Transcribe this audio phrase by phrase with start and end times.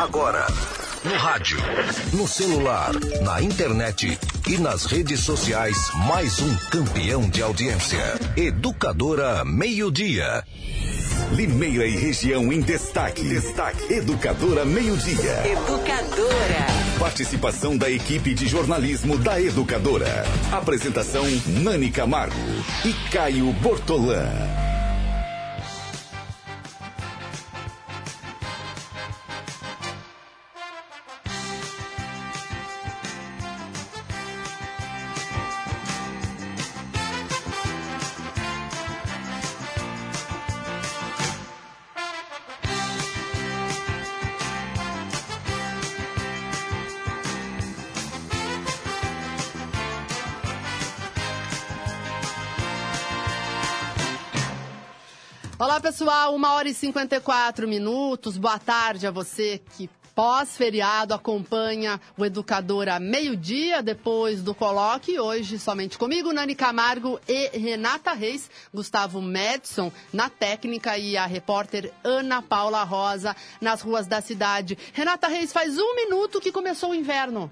[0.00, 0.46] Agora,
[1.04, 1.58] no rádio,
[2.14, 5.76] no celular, na internet e nas redes sociais,
[6.08, 7.98] mais um campeão de audiência.
[8.34, 10.42] Educadora Meio Dia.
[11.32, 13.28] Limeira e região em destaque.
[13.28, 13.92] Destaque.
[13.92, 15.46] Educadora Meio Dia.
[15.46, 16.66] Educadora.
[16.98, 20.24] Participação da equipe de jornalismo da Educadora.
[20.50, 22.40] Apresentação Nani Camargo
[22.86, 24.69] e Caio Bortolã.
[56.60, 58.36] Hora e 54 minutos.
[58.36, 65.18] Boa tarde a você que pós-feriado acompanha o Educadora meio-dia depois do coloque.
[65.18, 71.90] Hoje somente comigo, Nani Camargo e Renata Reis, Gustavo Madison na técnica e a repórter
[72.04, 74.76] Ana Paula Rosa nas ruas da cidade.
[74.92, 77.50] Renata Reis, faz um minuto que começou o inverno.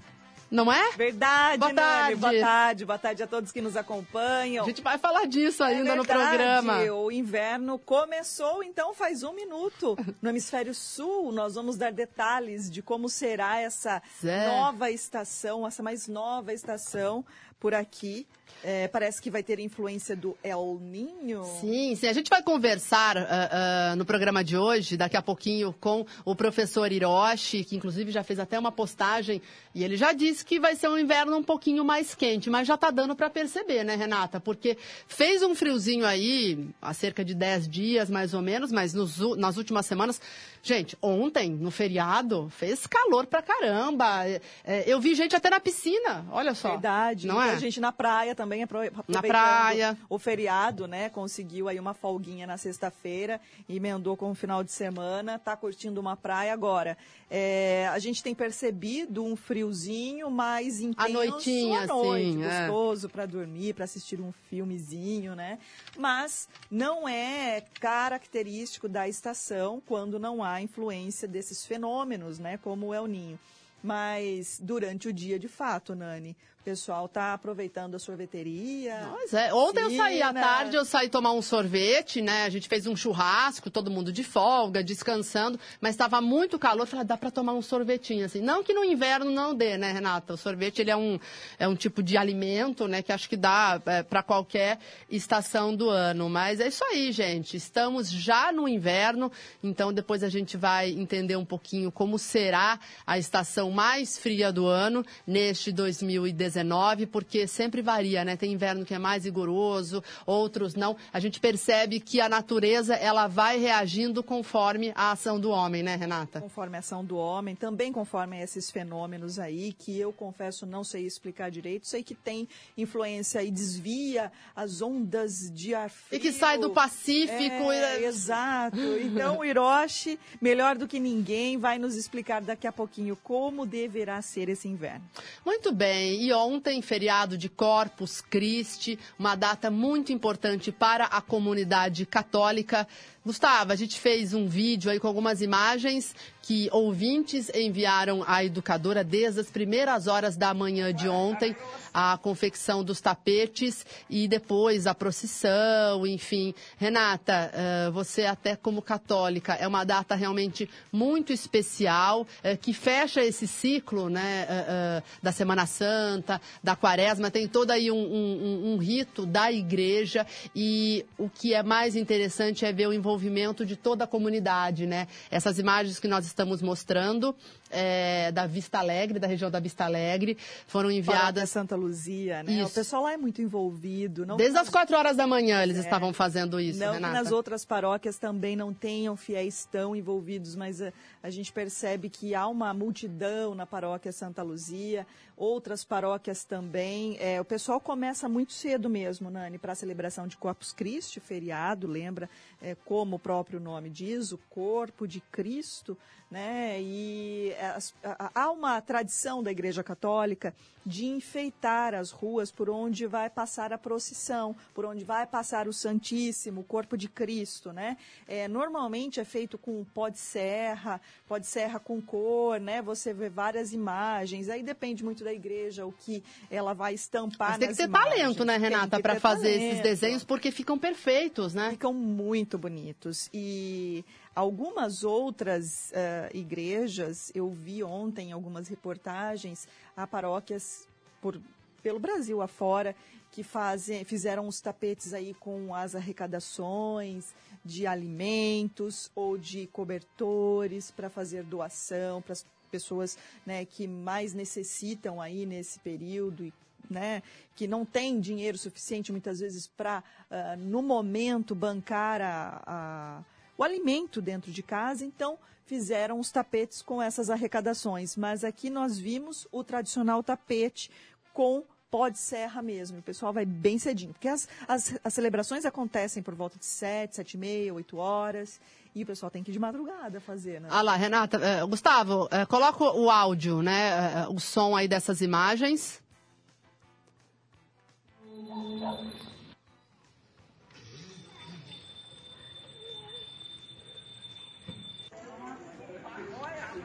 [0.51, 0.93] Não é?
[0.97, 1.77] Verdade, Boa Nani.
[1.77, 2.17] tarde.
[2.17, 4.65] Boa tarde, boa tarde a todos que nos acompanham.
[4.65, 6.79] A gente vai falar disso ainda é no programa.
[6.93, 9.97] O inverno começou, então faz um minuto.
[10.23, 14.47] No hemisfério sul, nós vamos dar detalhes de como será essa Zé.
[14.47, 17.25] nova estação, essa mais nova estação
[17.61, 18.27] por aqui.
[18.65, 21.45] É, parece que vai ter influência do El Ninho.
[21.61, 22.09] Sim, sim.
[22.09, 23.49] A gente vai conversar ah,
[23.93, 28.25] ah, no programa de hoje, daqui a pouquinho, com o professor Hiroshi, que inclusive já
[28.25, 29.41] fez até uma postagem,
[29.75, 32.77] e ele já disse que vai ser um inverno um pouquinho mais quente, mas já
[32.77, 34.41] tá dando para perceber, né, Renata?
[34.41, 39.19] Porque fez um friozinho aí, há cerca de 10 dias, mais ou menos, mas nos
[39.37, 40.21] nas últimas semanas.
[40.63, 44.27] Gente, ontem, no feriado, fez calor pra caramba.
[44.27, 46.71] É, é, eu vi gente até na piscina, olha só.
[46.71, 47.27] Verdade.
[47.27, 47.55] Não Então, é?
[47.55, 49.97] A gente na praia também, aproveitando praia.
[50.09, 51.09] o feriado, né?
[51.09, 56.17] Conseguiu aí uma folguinha na sexta-feira, emendou com o final de semana, tá curtindo uma
[56.17, 56.97] praia agora.
[57.31, 62.67] É, a gente tem percebido um friozinho mais intenso noitinha, à noite, assim, é.
[62.67, 65.59] gostoso para dormir, para assistir um filmezinho, né?
[65.97, 72.59] Mas não é característico da estação quando não há influência desses fenômenos, né?
[72.59, 73.39] Como o El Ninho.
[73.83, 76.37] Mas durante o dia, de fato, Nani,
[76.69, 79.09] pessoal tá aproveitando a sorveteria.
[79.11, 79.55] Pois é.
[79.55, 82.45] Ontem eu saí à tarde, eu saí tomar um sorvete, né?
[82.45, 86.87] A gente fez um churrasco, todo mundo de folga, descansando, mas estava muito calor.
[86.87, 88.43] Falei, ah, dá para tomar um sorvetinho assim.
[88.43, 90.35] Não que no inverno não dê, né, Renata?
[90.35, 91.19] O sorvete ele é um,
[91.59, 93.01] é um tipo de alimento, né?
[93.01, 94.79] Que acho que dá para qualquer
[95.09, 96.29] estação do ano.
[96.29, 97.57] Mas é isso aí, gente.
[97.57, 99.33] Estamos já no inverno,
[99.65, 104.67] então depois a gente vai entender um pouquinho como será a estação mais fria do
[104.67, 106.58] ano neste 2019,
[107.07, 108.37] porque sempre varia, né?
[108.37, 110.97] Tem inverno que é mais rigoroso, outros não.
[111.13, 115.97] A gente percebe que a natureza ela vai reagindo conforme a ação do homem, né,
[115.97, 116.41] Renata?
[116.41, 121.07] Conforme a ação do homem, também conforme esses fenômenos aí, que eu confesso não sei
[121.07, 126.19] explicar direito, sei que tem influência e desvia as ondas de ar frio.
[126.19, 127.71] E que sai do Pacífico.
[127.73, 128.79] É, e- Exato.
[129.01, 134.21] Então o Hiroshi, melhor do que ninguém, vai nos explicar daqui a pouquinho como deverá
[134.23, 135.05] ser esse inverno.
[135.45, 136.48] Muito bem, e ontem,
[136.83, 142.89] feriado de Corpus Christi, uma data muito importante para a comunidade católica.
[143.25, 146.15] Gustavo, a gente fez um vídeo aí com algumas imagens
[146.49, 151.55] que ouvintes enviaram à educadora desde as primeiras horas da manhã de ontem,
[151.93, 156.55] a confecção dos tapetes e depois a procissão, enfim.
[156.79, 163.23] Renata, eh, você até como católica, é uma data realmente muito especial, eh, que fecha
[163.23, 168.73] esse ciclo né, eh, da Semana Santa, da Quaresma, tem todo aí um, um- um-
[168.73, 170.27] um rito da igreja
[170.57, 175.07] e o que é mais interessante é ver o envolvimento de toda a comunidade, né?
[175.31, 177.35] Essas imagens que nós estamos mostrando
[177.71, 180.37] eh, da Vista Alegre, da região da Vista Alegre,
[180.67, 182.53] foram enviadas Santa Luzia, né?
[182.53, 182.67] Isso.
[182.71, 184.27] O pessoal lá é muito envolvido.
[184.27, 185.81] Não desde as quatro horas da manhã eles É.
[185.81, 187.15] estavam fazendo isso, Não Renata.
[187.17, 190.93] que nas outras paróquias também não tenham fiéis tão envolvidos, mas a,
[191.23, 195.07] a gente percebe que há uma multidão na paróquia Santa Luzia,
[195.37, 197.17] outras paróquias também.
[197.21, 201.87] É, o pessoal começa muito cedo mesmo, Nani, para a celebração de Corpus Christi, feriado,
[201.87, 202.29] lembra,
[202.61, 205.97] é, como o próprio nome diz, o corpo de Cristo,
[206.31, 206.81] né?
[206.81, 207.95] E as,
[208.35, 210.55] há uma tradição da Igreja Católica
[210.85, 215.73] de enfeitar as ruas por onde vai passar a procissão, por onde vai passar o
[215.73, 217.97] Santíssimo, o corpo de Cristo, né?
[218.27, 222.81] É, normalmente é feito com pó de serra, pó de serra com cor, né?
[222.81, 227.59] Você vê várias imagens, aí depende muito da igreja o que ela vai estampar Mas
[227.59, 228.15] tem que ter imagens.
[228.15, 229.65] talento, né, Renata, para fazer talento.
[229.65, 231.71] esses desenhos, porque ficam perfeitos, né?
[231.71, 233.29] Ficam muito bonitos.
[233.33, 234.05] E
[234.39, 240.87] algumas outras uh, igrejas, eu vi ontem algumas reportagens, há paróquias
[241.21, 241.41] por,
[241.83, 242.95] pelo Brasil afora
[243.33, 251.11] que fazem, fizeram os tapetes aí com as arrecadações de alimentos ou de cobertores para
[251.11, 256.53] fazer doação para as pessoas né, que mais necessitam aí nesse período e
[256.89, 257.25] né,
[257.57, 263.25] que não tem dinheiro suficiente muitas vezes para, uh, no momento, bancar a, a,
[263.59, 268.17] o alimento dentro de casa, então fizeram os tapetes com essas arrecadações.
[268.17, 270.91] Mas aqui nós vimos o tradicional tapete
[271.35, 272.99] com pó de serra mesmo.
[272.99, 277.17] O pessoal vai bem cedinho, porque as, as, as celebrações acontecem por volta de sete,
[277.17, 278.61] sete e meia, oito horas.
[278.95, 280.69] E o pessoal tem que ir de madrugada fazer, né?
[280.71, 281.39] Ah lá, Renata.
[281.39, 284.27] Uh, Gustavo, uh, coloca o áudio, né?
[284.27, 286.03] Uh, o som aí dessas imagens.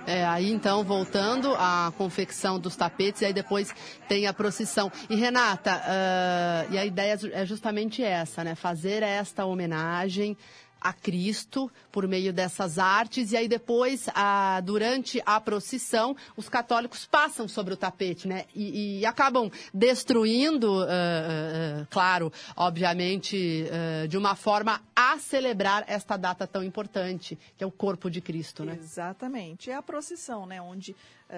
[0.05, 3.73] É, aí então, voltando à confecção dos tapetes, e aí depois
[4.07, 4.91] tem a procissão.
[5.09, 8.53] E Renata, uh, e a ideia é justamente essa, né?
[8.53, 10.37] Fazer esta homenagem
[10.83, 17.05] a Cristo por meio dessas artes e aí depois, a, durante a procissão, os católicos
[17.05, 18.45] passam sobre o tapete, né?
[18.53, 26.17] E, e acabam destruindo, uh, uh, claro, obviamente, uh, de uma forma a celebrar esta
[26.17, 28.77] data tão importante, que é o corpo de Cristo, né?
[28.79, 29.71] Exatamente.
[29.71, 30.61] É a procissão, né?
[30.61, 30.95] Onde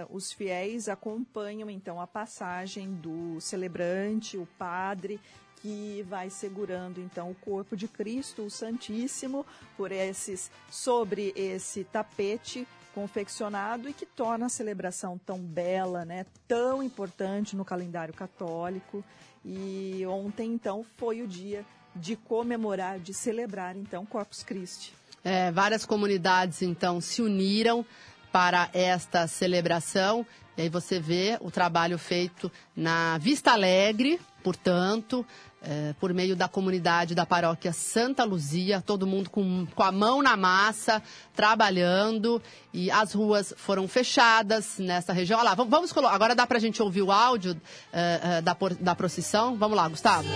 [0.09, 5.21] os fiéis acompanham então a passagem do celebrante, o padre
[5.65, 9.43] que vai segurando então o corpo de Cristo, o Santíssimo,
[9.75, 16.83] por esses sobre esse tapete confeccionado e que torna a celebração tão bela, né, tão
[16.83, 19.03] importante no calendário católico.
[19.43, 21.65] E ontem então foi o dia
[21.95, 24.93] de comemorar, de celebrar então Corpus Christi.
[25.23, 27.83] É, várias comunidades então se uniram
[28.31, 30.27] para esta celebração.
[30.57, 35.25] E aí você vê o trabalho feito na Vista Alegre, portanto,
[35.65, 40.21] é, por meio da comunidade da paróquia Santa Luzia, todo mundo com, com a mão
[40.21, 41.01] na massa,
[41.35, 42.41] trabalhando,
[42.73, 45.39] e as ruas foram fechadas nessa região.
[45.39, 47.59] Olha lá, vamos, vamos colocar, agora dá para a gente ouvir o áudio
[47.91, 49.55] é, é, da, da procissão.
[49.55, 50.27] Vamos lá, Gustavo.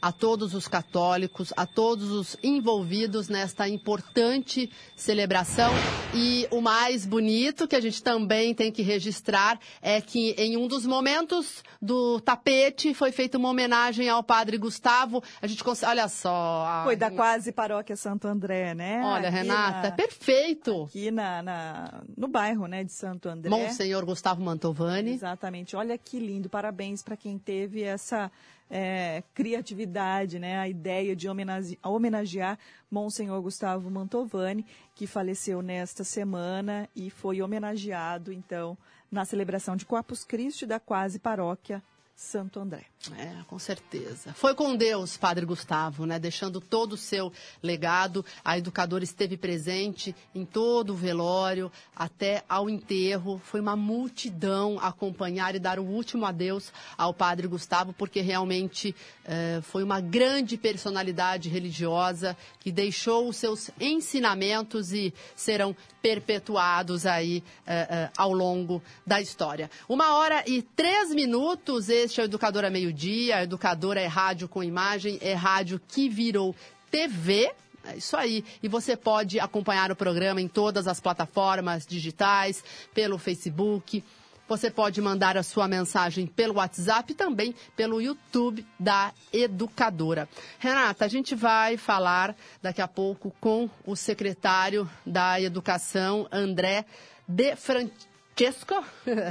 [0.00, 5.72] A todos os católicos, a todos os envolvidos nesta importante celebração.
[6.14, 10.66] E o mais bonito que a gente também tem que registrar é que em um
[10.66, 15.22] dos momentos do tapete foi feita uma homenagem ao padre Gustavo.
[15.40, 16.64] A gente consegue, olha só.
[16.66, 16.84] A...
[16.84, 19.02] Foi da quase paróquia Santo André, né?
[19.04, 19.94] Olha, aqui Renata, na...
[19.94, 20.84] perfeito.
[20.84, 23.50] Aqui na, na, no bairro, né, de Santo André.
[23.50, 25.12] Monsenhor Gustavo Mantovani.
[25.12, 25.76] Exatamente.
[25.76, 26.48] Olha que lindo.
[26.48, 28.30] Parabéns para quem teve essa
[28.70, 32.58] é, criatividade, né, a ideia de homenage homenagear
[32.90, 38.76] Monsenhor Gustavo Mantovani, que faleceu nesta semana e foi homenageado, então,
[39.10, 41.82] na celebração de Corpus Christi da quase paróquia
[42.18, 42.84] Santo André.
[43.16, 44.32] É, com certeza.
[44.34, 46.18] Foi com Deus, Padre Gustavo, né?
[46.18, 47.32] Deixando todo o seu
[47.62, 48.26] legado.
[48.44, 53.40] A educadora esteve presente em todo o velório, até ao enterro.
[53.44, 59.60] Foi uma multidão acompanhar e dar o último adeus ao Padre Gustavo, porque realmente eh,
[59.62, 67.70] foi uma grande personalidade religiosa que deixou os seus ensinamentos e serão perpetuados aí uh,
[67.70, 69.70] uh, ao longo da história.
[69.88, 74.62] Uma hora e três minutos, este é o Educadora Meio Dia, Educadora é rádio com
[74.62, 76.54] imagem, é rádio que virou
[76.90, 77.52] TV,
[77.84, 78.44] é isso aí.
[78.62, 82.62] E você pode acompanhar o programa em todas as plataformas digitais,
[82.92, 84.04] pelo Facebook.
[84.48, 90.26] Você pode mandar a sua mensagem pelo WhatsApp e também pelo YouTube da Educadora.
[90.58, 96.86] Renata, a gente vai falar daqui a pouco com o secretário da Educação, André
[97.28, 98.08] de Francisco.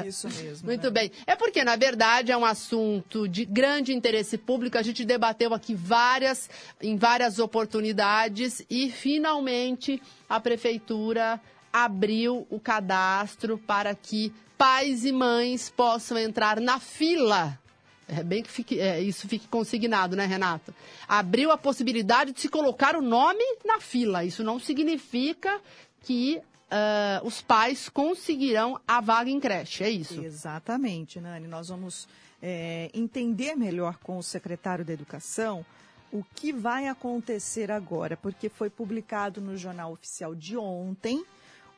[0.06, 0.68] Isso mesmo.
[0.68, 0.90] Muito né?
[0.92, 1.12] bem.
[1.26, 4.78] É porque, na verdade, é um assunto de grande interesse público.
[4.78, 6.50] A gente debateu aqui várias,
[6.82, 11.42] em várias oportunidades e, finalmente, a Prefeitura
[11.84, 17.60] abriu o cadastro para que pais e mães possam entrar na fila.
[18.08, 20.74] É bem que fique, é, isso fique consignado, né, Renato?
[21.08, 24.24] Abriu a possibilidade de se colocar o nome na fila.
[24.24, 25.60] Isso não significa
[26.02, 30.22] que uh, os pais conseguirão a vaga em creche, é isso?
[30.22, 31.48] Exatamente, Nani.
[31.48, 32.08] Nós vamos
[32.42, 35.66] é, entender melhor com o secretário da Educação
[36.12, 41.24] o que vai acontecer agora, porque foi publicado no Jornal Oficial de ontem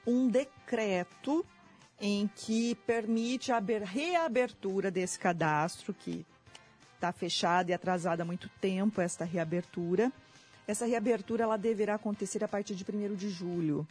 [0.06, 1.46] um decreto
[2.00, 6.26] em que permite a reabertura desse cadastro, que
[6.96, 10.12] está fechado e atrasado há muito tempo, esta reabertura.
[10.68, 13.88] Essa reabertura ela deverá acontecer a partir de 1 de julho.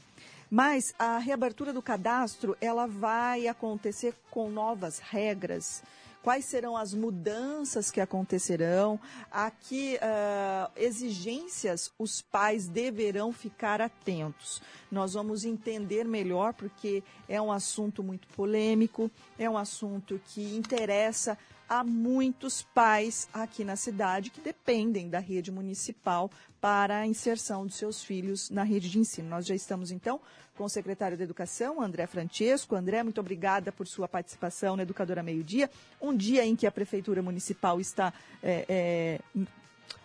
[0.50, 5.83] Mas a reabertura do cadastro ela vai acontecer com novas regras
[6.23, 14.61] quais serão as mudanças que acontecerão, a que uh, exigências os pais deverão ficar atentos.
[14.91, 21.39] Nós vamos entender melhor, porque é um assunto muito polêmico, é um assunto que interessa
[21.69, 27.77] a muitos pais aqui na cidade que dependem da rede municipal para a inserção dos
[27.77, 29.29] seus filhos na rede de ensino.
[29.29, 30.21] Nós já estamos, então,
[30.59, 32.75] com o secretário da Educação, André Francesco.
[32.75, 35.71] André, muito obrigada por sua participação na Educadora Meio Dia.
[36.03, 38.12] Um dia em que a Prefeitura Municipal está
[38.43, 39.21] é, é,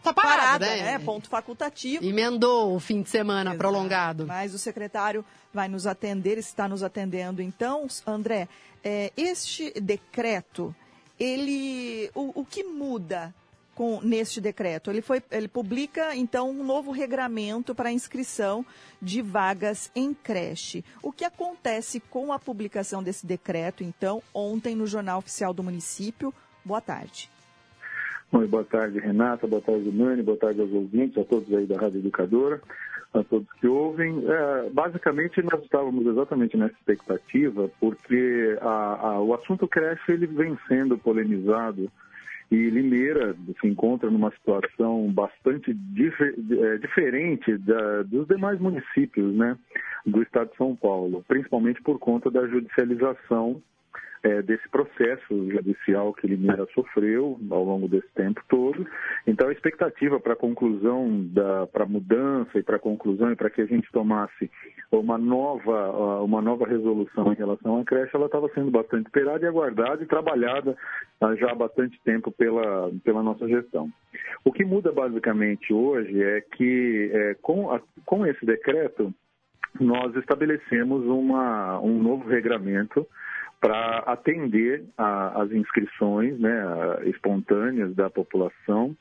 [0.03, 0.97] Tá parada, parada né?
[0.97, 0.99] né?
[0.99, 2.05] Ponto facultativo.
[2.05, 3.57] Emendou o fim de semana Exato.
[3.57, 4.27] prolongado.
[4.27, 7.41] Mas o secretário vai nos atender, está nos atendendo.
[7.41, 8.47] Então, André,
[8.83, 10.75] é, este decreto,
[11.19, 13.33] ele, o, o que muda
[13.75, 14.89] com, neste decreto?
[14.89, 18.65] Ele, foi, ele publica, então, um novo regramento para inscrição
[19.01, 20.83] de vagas em creche.
[21.01, 26.33] O que acontece com a publicação desse decreto, então, ontem no Jornal Oficial do Município?
[26.63, 27.29] Boa tarde.
[28.31, 31.77] Oi, boa tarde, Renata, boa tarde, Nani, boa tarde aos ouvintes, a todos aí da
[31.77, 32.59] Rádio Educadora,
[33.13, 34.23] a todos que ouvem.
[34.25, 40.57] É, basicamente, nós estávamos exatamente nessa expectativa, porque a, a, o assunto creche ele vem
[40.67, 41.91] sendo polemizado
[42.53, 49.57] e Limeira se encontra numa situação bastante difer é, diferente da, dos demais municípios né,
[50.05, 53.59] do estado de São Paulo, principalmente por conta da judicialização
[54.23, 58.87] é, desse processo judicial que Limeira sofreu ao longo desse tempo todo.
[59.27, 61.29] Então, a expectativa para a conclusão,
[61.71, 64.49] para a mudança e para a conclusão e para que a gente tomasse
[64.91, 69.47] uma nova, uma nova resolução em relação à creche, ela estava sendo bastante esperada e
[69.47, 70.77] aguardada e trabalhada
[71.19, 73.89] ah, já há bastante tempo pela, pela nossa gestão.
[74.45, 79.13] O que muda basicamente hoje é que, é, com, a, com esse decreto,
[79.79, 83.05] nós estabelecemos uma, um novo regramento
[83.63, 86.53] para atender as inscrições né,
[87.05, 88.93] espontâneas da população.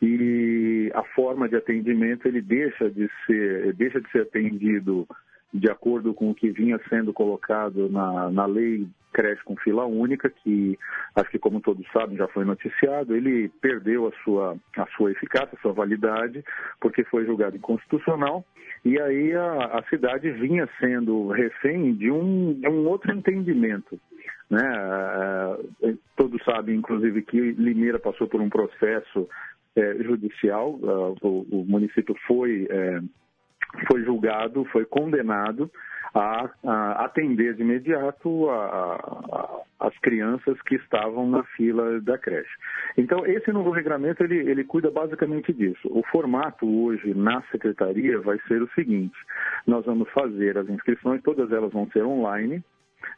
[0.00, 5.08] E a forma de atendimento ele deixa de ser deixa de ser atendido
[5.52, 8.86] de acordo com o que vinha sendo colocado na, na lei
[9.16, 10.78] creche com fila única, que
[11.14, 15.56] acho que como todos sabem já foi noticiado, ele perdeu a sua, a sua eficácia,
[15.56, 16.44] a sua validade,
[16.78, 18.44] porque foi julgado inconstitucional,
[18.84, 23.98] e aí a, a cidade vinha sendo refém de um, de um outro entendimento.
[24.50, 24.62] Né?
[25.82, 29.26] É, todos sabem, inclusive, que Limeira passou por um processo
[29.74, 30.78] é, judicial,
[31.22, 33.00] o, o, município foi, é,
[33.86, 35.70] foi julgado, foi condenado
[36.14, 42.54] a, a atender de imediato a, a, as crianças que estavam na fila da creche.
[42.96, 45.88] Então, esse novo regramento, ele, ele cuida basicamente disso.
[45.90, 49.16] O formato hoje na secretaria vai ser o seguinte,
[49.66, 52.64] nós vamos fazer as inscrições, todas elas vão ser online,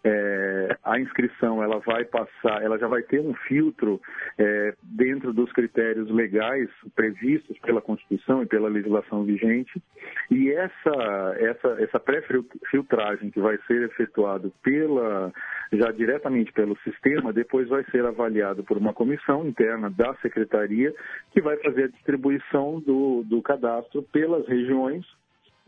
[0.05, 4.01] é, a inscrição ela vai passar, ela já vai ter um filtro
[4.39, 9.83] é, dentro dos critérios legais previstos pela Constituição e pela legislação vigente,
[10.31, 15.33] e essa, essa, essa pré-filtragem que vai ser efetuada pela,
[15.73, 20.95] já diretamente pelo sistema, depois vai ser avaliado por uma comissão interna da Secretaria,
[21.33, 25.05] que vai fazer a distribuição do, do cadastro pelas regiões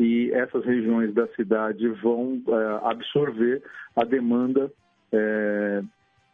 [0.00, 3.62] e essas regiões da cidade vão é, absorver
[3.94, 4.72] a demanda
[5.12, 5.82] é,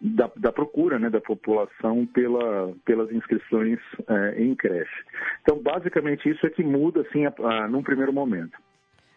[0.01, 5.05] da, da, procura né, da população pela, pelas inscrições é, em creche.
[5.43, 8.57] Então, basicamente, isso é que muda, assim, a, a, num primeiro momento.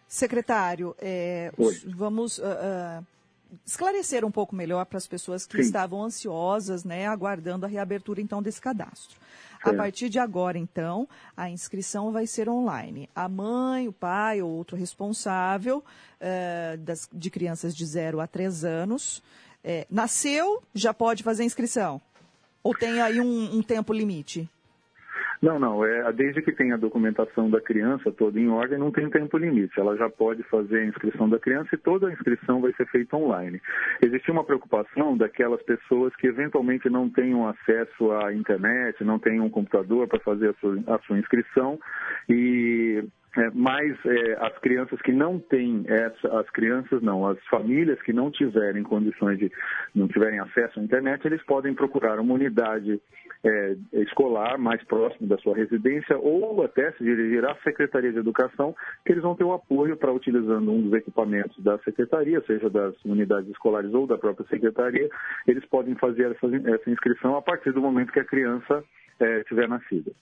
[0.08, 1.52] Secretário, é,
[1.94, 3.06] vamos uh, uh,
[3.66, 5.62] esclarecer um pouco melhor para as pessoas que Sim.
[5.62, 9.16] estavam ansiosas, né, aguardando a reabertura, então, desse cadastro.
[9.62, 13.10] A partir de agora, então, a inscrição vai ser online.
[13.14, 15.84] A mãe, o pai ou outro responsável
[16.18, 19.22] uh, das, de crianças de 0 a 3 anos
[19.62, 22.00] é, nasceu, já pode fazer inscrição?
[22.62, 24.48] Ou tem aí um, um tempo limite?
[25.42, 25.82] Não, não.
[25.84, 29.80] É, desde que tenha a documentação da criança toda em ordem, não tem tempo limite.
[29.80, 33.16] Ela já pode fazer a inscrição da criança e toda a inscrição vai ser feita
[33.16, 33.60] online.
[34.04, 39.50] Existe uma preocupação daquelas pessoas que eventualmente não tenham acesso à internet, não tenham um
[39.50, 41.78] computador para fazer a sua, a sua inscrição
[42.28, 43.02] e
[43.36, 48.12] é, mas é, as crianças que não têm essa, as crianças não, as famílias que
[48.12, 49.52] não tiverem condições de,
[49.94, 53.00] não tiverem acesso à internet, eles podem procurar uma unidade
[53.44, 58.74] é, escolar mais próximo da sua residência ou até se dirigir à Secretaria de Educação,
[59.06, 62.94] que eles vão ter o apoio para utilizando um dos equipamentos da Secretaria, seja das
[63.04, 65.08] unidades escolares ou da própria Secretaria,
[65.46, 68.82] eles podem fazer essa, essa inscrição a partir do momento que a criança
[69.20, 70.12] é, tiver nascido.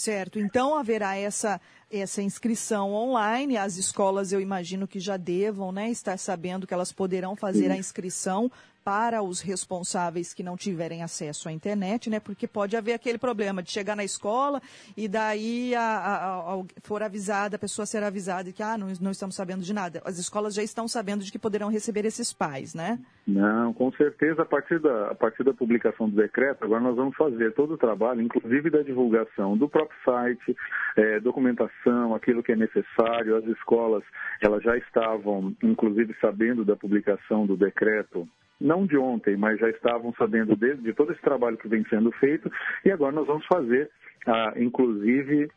[0.00, 3.58] Certo, então haverá essa, essa inscrição online.
[3.58, 7.76] As escolas, eu imagino que já devam né, estar sabendo que elas poderão fazer a
[7.76, 8.50] inscrição
[8.90, 12.18] para os responsáveis que não tiverem acesso à internet, né?
[12.18, 14.60] Porque pode haver aquele problema de chegar na escola
[14.96, 19.12] e daí a, a, a, for avisada, a pessoa ser avisada que ah, não, não
[19.12, 20.02] estamos sabendo de nada.
[20.04, 22.98] As escolas já estão sabendo de que poderão receber esses pais, né?
[23.24, 27.14] Não, com certeza a partir da, a partir da publicação do decreto, agora nós vamos
[27.14, 30.56] fazer todo o trabalho, inclusive da divulgação do próprio site,
[30.96, 33.36] é, documentação, aquilo que é necessário.
[33.36, 34.02] As escolas
[34.40, 38.28] elas já estavam, inclusive, sabendo da publicação do decreto
[38.60, 42.12] não de ontem, mas já estavam sabendo de, de todo esse trabalho que vem sendo
[42.12, 42.50] feito
[42.84, 43.90] e agora nós vamos fazer,
[44.26, 45.50] ah, inclusive,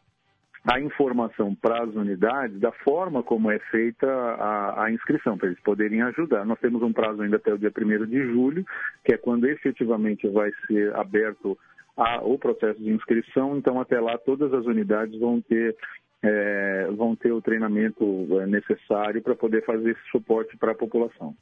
[0.71, 5.59] a informação para as unidades da forma como é feita a, a inscrição, para eles
[5.59, 6.45] poderem ajudar.
[6.45, 8.65] Nós temos um prazo ainda até o dia 1 de julho,
[9.03, 11.57] que é quando efetivamente vai ser aberto
[11.97, 15.75] a, o processo de inscrição, então até lá todas as unidades vão ter
[16.25, 21.35] é, vão ter o treinamento é, necessário para poder fazer esse suporte para a população.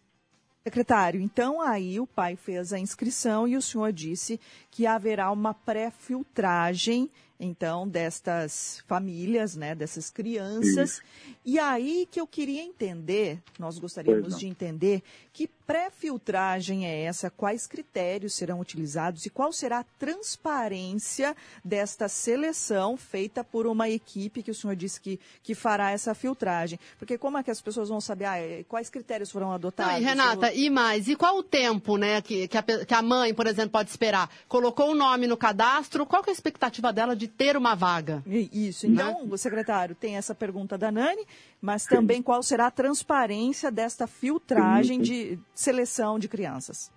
[0.63, 5.55] Secretário, então aí o pai fez a inscrição e o senhor disse que haverá uma
[5.55, 7.09] pré-filtragem
[7.43, 10.91] então, destas famílias, né, dessas crianças.
[10.91, 11.01] Isso.
[11.43, 15.01] E aí que eu queria entender, nós gostaríamos de entender
[15.33, 22.97] que pré-filtragem é essa, quais critérios serão utilizados e qual será a transparência desta seleção
[22.97, 26.77] feita por uma equipe que o senhor disse que, que fará essa filtragem.
[26.99, 29.93] Porque como é que as pessoas vão saber ah, é, quais critérios foram adotados?
[29.93, 33.01] Não, e Renata, e mais, e qual o tempo né, que, que a, que, a,
[33.01, 34.29] mãe, por exemplo, pode esperar?
[34.47, 38.23] Colocou o nome no cadastro, qual é a expectativa dela de ter uma vaga.
[38.25, 38.87] Isso.
[38.87, 39.29] Então, né?
[39.31, 41.25] o secretário tem essa pergunta da Nani,
[41.61, 46.91] mas também qual será a transparência desta filtragem de seleção de crianças?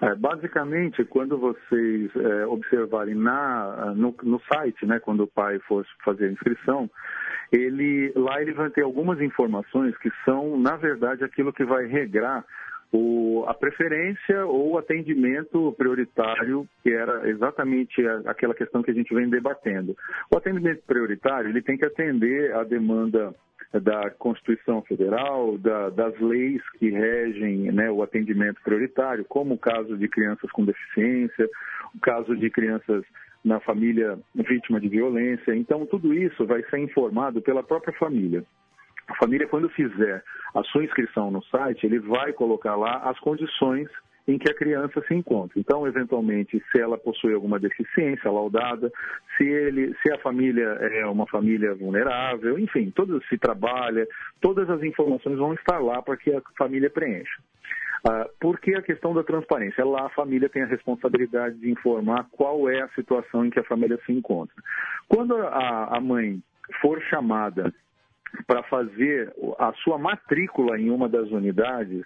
[0.00, 5.84] É, basicamente, quando vocês é, observarem na, no, no, site, né, quando o pai for
[6.04, 6.88] fazer a inscrição,
[7.50, 12.44] ele, lá ele vai ter algumas informações que são, na verdade, aquilo que vai regrar
[12.92, 19.28] o, a preferência ou atendimento prioritário, que era exatamente aquela questão que a gente vem
[19.28, 19.96] debatendo.
[20.32, 23.34] O atendimento prioritário ele tem que atender a demanda
[23.72, 29.96] da Constituição Federal, da, das leis que regem né, o atendimento prioritário, como o caso
[29.98, 31.48] de crianças com deficiência,
[31.94, 33.04] o caso de crianças
[33.44, 35.54] na família vítima de violência.
[35.54, 38.42] Então, tudo isso vai ser informado pela própria família.
[39.08, 40.22] A família, quando fizer
[40.54, 43.88] a sua inscrição no site, ele vai colocar lá as condições
[44.28, 45.58] em que a criança se encontra.
[45.58, 48.92] Então, eventualmente, se ela possui alguma deficiência laudada,
[49.36, 54.06] se ele, se a família é uma família vulnerável, enfim, todo se trabalha,
[54.40, 57.40] todas as informações vão estar lá para que a família preencha.
[58.06, 59.84] Ah, por que a questão da transparência?
[59.84, 63.64] Lá a família tem a responsabilidade de informar qual é a situação em que a
[63.64, 64.54] família se encontra.
[65.08, 66.40] Quando a mãe
[66.82, 67.72] for chamada
[68.46, 72.04] para fazer a sua matrícula em uma das unidades,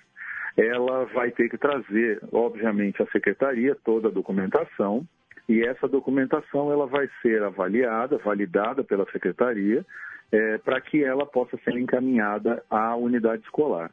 [0.56, 5.06] ela vai ter que trazer, obviamente, a secretaria toda a documentação
[5.48, 9.84] e essa documentação ela vai ser avaliada, validada pela secretaria,
[10.30, 13.90] é, para que ela possa ser encaminhada à unidade escolar.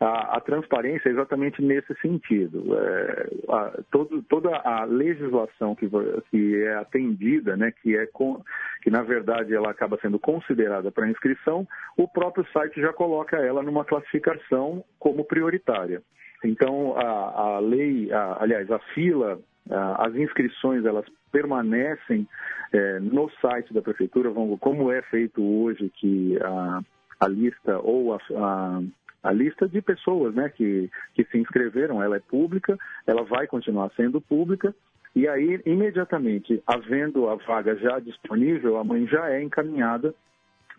[0.00, 2.76] A, a, transparência é exatamente nesse sentido.
[2.76, 5.88] É, a, todo, toda a legislação que,
[6.30, 8.42] que é atendida, né, que, é com,
[8.82, 13.62] que na verdade ela acaba sendo considerada para inscrição, o próprio site já coloca ela
[13.62, 16.02] numa classificação como prioritária.
[16.44, 22.26] Então, a, a lei, a, aliás, a fila, a, as inscrições, elas permanecem
[22.72, 24.30] é, no site da prefeitura,
[24.60, 26.80] como é feito hoje, que a,
[27.20, 28.80] a lista ou a,
[29.22, 33.90] a lista de pessoas né, que, que se inscreveram, ela é pública, ela vai continuar
[33.96, 34.74] sendo pública,
[35.14, 40.14] e aí, imediatamente, havendo a vaga já disponível, a mãe já é encaminhada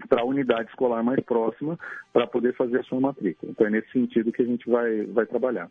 [0.07, 1.77] para a unidade escolar mais próxima
[2.13, 3.51] para poder fazer a sua matrícula.
[3.51, 5.69] Então, é nesse sentido que a gente vai, vai trabalhar.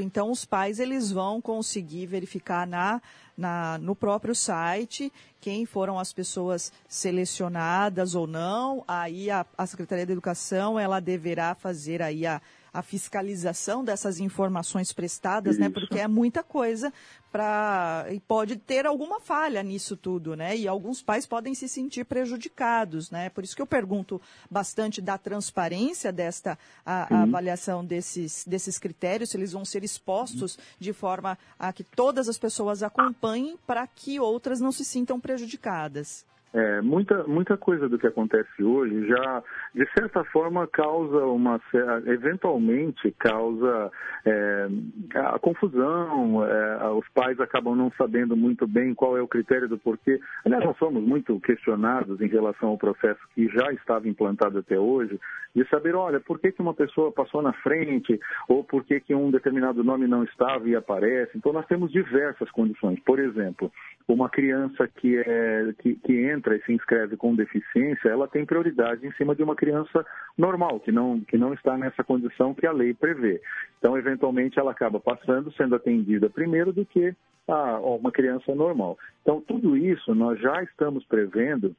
[0.00, 3.02] Então, os pais eles vão conseguir verificar na,
[3.36, 8.84] na, no próprio site quem foram as pessoas selecionadas ou não.
[8.86, 12.40] Aí a, a Secretaria da Educação ela deverá fazer aí a,
[12.72, 15.54] a fiscalização dessas informações prestadas?
[15.54, 15.60] Isso.
[15.60, 15.68] né?
[15.68, 16.92] Porque é muita coisa
[17.30, 20.56] para e pode ter alguma falha nisso tudo, né?
[20.56, 23.30] E alguns pais podem se sentir prejudicados, né?
[23.30, 29.30] Por isso que eu pergunto bastante da transparência desta a, a avaliação desses desses critérios,
[29.30, 34.20] se eles vão ser expostos de forma a que todas as pessoas acompanhem para que
[34.20, 36.26] outras não se sintam prejudicadas.
[36.54, 39.42] É, muita, muita coisa do que acontece hoje já,
[39.74, 41.58] de certa forma, causa uma.
[42.06, 43.90] eventualmente causa
[44.26, 44.68] é,
[45.14, 49.78] a confusão, é, os pais acabam não sabendo muito bem qual é o critério do
[49.78, 50.20] porquê.
[50.44, 55.18] Aliás, nós somos muito questionados em relação ao processo que já estava implantado até hoje,
[55.54, 59.14] de saber, olha, por que, que uma pessoa passou na frente, ou por que, que
[59.14, 61.36] um determinado nome não estava e aparece.
[61.36, 62.98] Então, nós temos diversas condições.
[63.00, 63.70] Por exemplo,
[64.08, 69.06] uma criança que, é, que, que entra e se inscreve com deficiência, ela tem prioridade
[69.06, 70.04] em cima de uma criança
[70.36, 73.40] normal, que não, que não está nessa condição que a lei prevê.
[73.78, 77.14] Então, eventualmente, ela acaba passando, sendo atendida primeiro do que
[77.48, 78.98] a, uma criança normal.
[79.22, 81.74] Então, tudo isso nós já estamos prevendo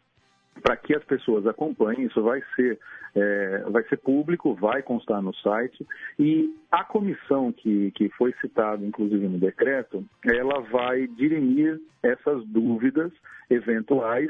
[0.61, 2.79] para que as pessoas acompanhem, isso vai ser,
[3.15, 5.85] é, vai ser público, vai constar no site,
[6.19, 13.11] e a comissão que, que foi citada, inclusive no decreto, ela vai dirimir essas dúvidas
[13.49, 14.29] eventuais,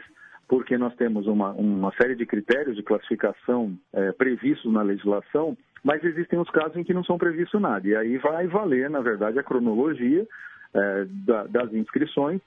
[0.54, 6.04] porque nós temos uma, uma série de critérios de classificação é, previstos na legislação, mas
[6.04, 9.40] existem os casos em que não são previstos nada, e aí vai valer, na verdade,
[9.40, 10.28] a cronologia
[10.72, 12.40] é, da, das inscrições,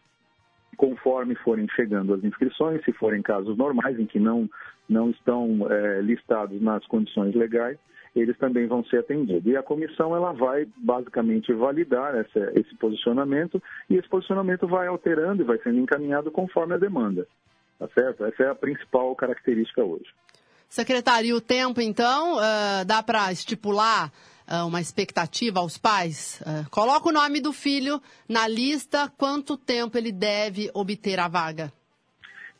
[0.77, 4.49] conforme forem chegando as inscrições, se forem casos normais em que não,
[4.89, 7.77] não estão é, listados nas condições legais,
[8.15, 9.45] eles também vão ser atendidos.
[9.47, 15.43] E a comissão ela vai basicamente validar essa, esse posicionamento e esse posicionamento vai alterando
[15.43, 17.27] e vai sendo encaminhado conforme a demanda.
[17.79, 18.25] Tá certo?
[18.25, 20.07] Essa é a principal característica hoje.
[20.69, 24.11] Secretário, o tempo, então, uh, dá para estipular
[24.49, 26.41] uh, uma expectativa aos pais?
[26.41, 31.73] Uh, coloca o nome do filho na lista, quanto tempo ele deve obter a vaga?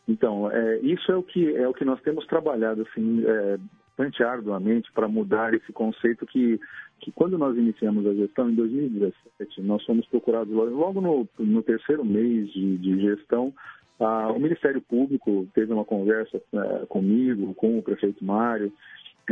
[0.09, 3.59] Então, é, isso é o, que, é o que nós temos trabalhado assim, é,
[3.97, 6.61] bastante arduamente para mudar esse conceito que,
[7.01, 12.05] que quando nós iniciamos a gestão em 2017, nós fomos procurados logo no, no terceiro
[12.05, 13.55] mês de, de gestão,
[14.01, 18.73] ah, o Ministério Público teve uma conversa é, comigo, com o prefeito Mário,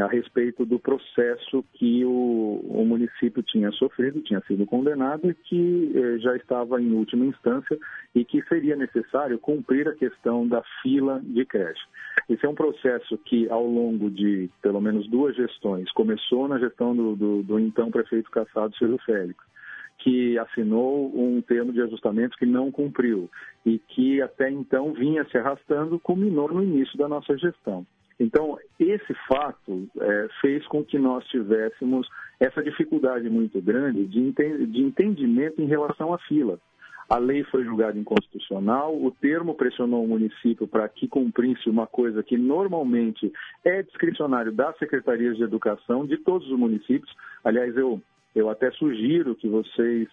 [0.02, 5.92] a respeito do processo que o, o, município tinha sofrido, tinha sido condenado e que
[5.94, 7.78] eh, já estava em última instância
[8.14, 11.82] e que seria necessário cumprir a questão da fila de creche.
[12.28, 16.94] Esse é um processo que, ao longo de pelo menos duas gestões, começou na gestão
[16.96, 19.38] do, do, do então prefeito Cassado Silvio Félix,
[20.04, 23.30] que assinou um termo de ajustamento que não cumpriu
[23.64, 27.86] e que até então vinha se arrastando, culminou no início da nossa gestão.
[28.20, 32.06] Então, esse fato é, fez com que nós tivéssemos
[32.38, 34.32] essa dificuldade muito grande de,
[34.66, 36.60] de entendimento em relação à fila.
[37.08, 42.22] A lei foi julgada inconstitucional, o termo pressionou o município para que cumprisse uma coisa
[42.22, 43.32] que normalmente
[43.64, 47.10] é discricionário das secretarias de educação de todos os municípios.
[47.42, 48.00] Aliás, eu,
[48.34, 50.08] eu até sugiro que vocês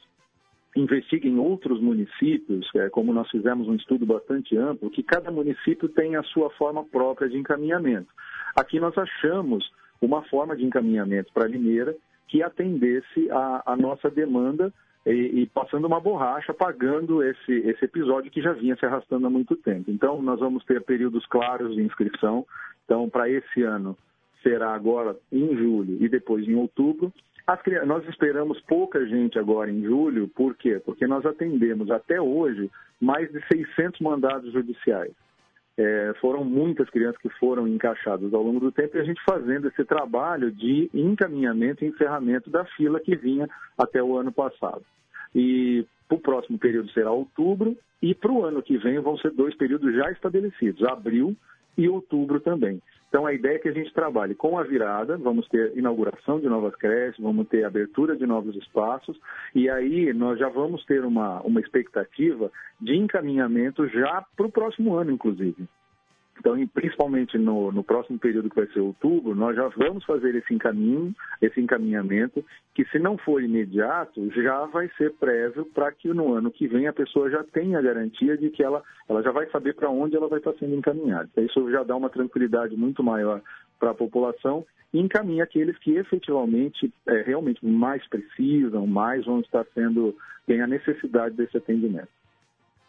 [0.76, 5.90] investigue em outros municípios, é, como nós fizemos um estudo bastante amplo, que cada município
[5.90, 8.08] tem a sua forma própria de encaminhamento.
[8.56, 9.70] Aqui nós achamos
[10.02, 11.96] uma forma de encaminhamento para Limeira
[12.28, 14.74] que atendesse a nossa demanda
[15.06, 19.30] e, e, passando uma borracha, pagando esse, esse episódio que já vinha se arrastando há
[19.30, 19.90] muito tempo.
[19.90, 22.46] Então, nós vamos ter períodos claros de inscrição.
[22.86, 23.98] Então, para esse ano,
[24.44, 27.12] será agora em julho e depois em outubro.
[27.52, 30.82] As, nós esperamos pouca gente agora em julho, por quê?
[30.86, 35.12] Porque nós atendemos até hoje mais de 600 mandados judiciais.
[35.78, 39.68] é, foram muitas crianças que foram encaixadas ao longo do tempo e a gente fazendo
[39.68, 44.84] esse trabalho de encaminhamento e encerramento da fila que vinha até o ano passado.
[45.34, 49.56] E o próximo período será outubro e para o ano que vem vão ser dois
[49.56, 51.36] períodos já estabelecidos, abril
[51.78, 52.82] e outubro também.
[53.12, 56.48] Então a ideia é que a gente trabalhe com a virada, vamos ter inauguração de
[56.48, 59.20] novas creches, vamos ter abertura de novos espaços,
[59.54, 64.96] e aí nós já vamos ter uma, uma expectativa de encaminhamento já para o próximo
[64.96, 65.68] ano, inclusive.
[66.42, 70.52] Então, principalmente no, no, próximo período que vai ser outubro, nós já vamos fazer esse
[70.52, 76.34] encaminho, esse encaminhamento, que se não for imediato, já vai ser prévio para que no
[76.34, 79.48] ano que vem a pessoa já tenha a garantia de que ela, ela já vai
[79.52, 81.30] saber para onde ela vai estar sendo encaminhada.
[81.32, 83.40] Então, isso já dá uma tranquilidade muito maior
[83.80, 89.64] para a população e encaminha aqueles que efetivamente, é, realmente mais precisam, mais vão estar
[89.76, 90.16] sendo,
[90.48, 92.10] têm a necessidade desse atendimento.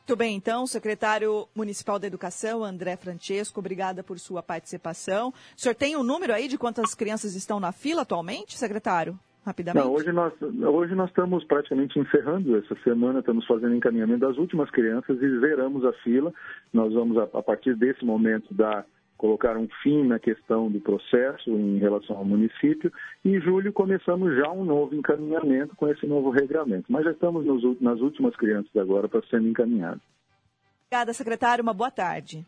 [0.02, 5.28] Muito bem, então, secretário municipal da Educação, André Francesco, obrigada por sua participação.
[5.28, 9.16] O senhor tem o um número aí de quantas crianças estão na fila atualmente, secretário?
[9.46, 9.84] Rapidamente.
[9.84, 14.68] Não, hoje nós, hoje nós estamos praticamente encerrando essa semana, estamos fazendo encaminhamento das últimas
[14.70, 16.32] crianças e zeramos a fila.
[16.72, 18.84] Nós vamos, a, a partir desse momento, dar
[19.22, 22.92] colocar um fim na questão do processo em relação ao município.
[23.24, 26.90] E em julho começamos já um novo encaminhamento com esse novo regramento.
[26.90, 30.02] Mas já estamos nos, nas últimas crianças agora para sendo encaminhados.
[30.88, 31.62] Obrigada, secretário.
[31.62, 32.44] Uma boa tarde.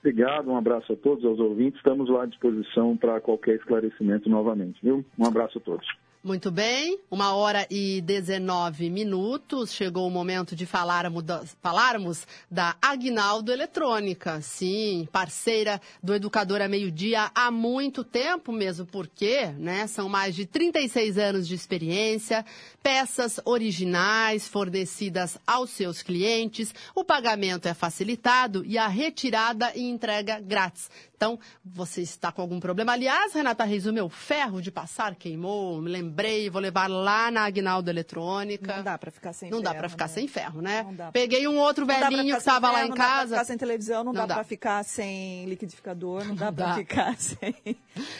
[0.00, 1.78] Obrigado, um abraço a todos, aos ouvintes.
[1.78, 5.04] Estamos lá à disposição para qualquer esclarecimento novamente, viu?
[5.16, 5.86] Um abraço a todos.
[6.24, 9.72] Muito bem, uma hora e 19 minutos.
[9.72, 14.40] Chegou o momento de falarmos da, falarmos da Agnaldo Eletrônica.
[14.40, 20.46] Sim, parceira do Educador a Meio-Dia há muito tempo mesmo, porque né, são mais de
[20.46, 22.46] 36 anos de experiência,
[22.80, 30.38] peças originais fornecidas aos seus clientes, o pagamento é facilitado e a retirada e entrega
[30.38, 30.88] grátis.
[31.22, 32.94] Então, você está com algum problema.
[32.94, 37.44] Aliás, Renata Reis, o meu ferro de passar queimou, me lembrei, vou levar lá na
[37.44, 38.78] Agnaldo Eletrônica.
[38.78, 39.64] Não dá para ficar sem não ferro.
[39.64, 40.14] Não dá para ficar né?
[40.14, 40.84] sem ferro, né?
[41.12, 43.06] Peguei um outro velhinho que estava lá em não casa.
[43.06, 44.34] Não dá para ficar sem televisão, não, não dá, dá.
[44.34, 47.54] para ficar sem liquidificador, não, não dá, para ficar sem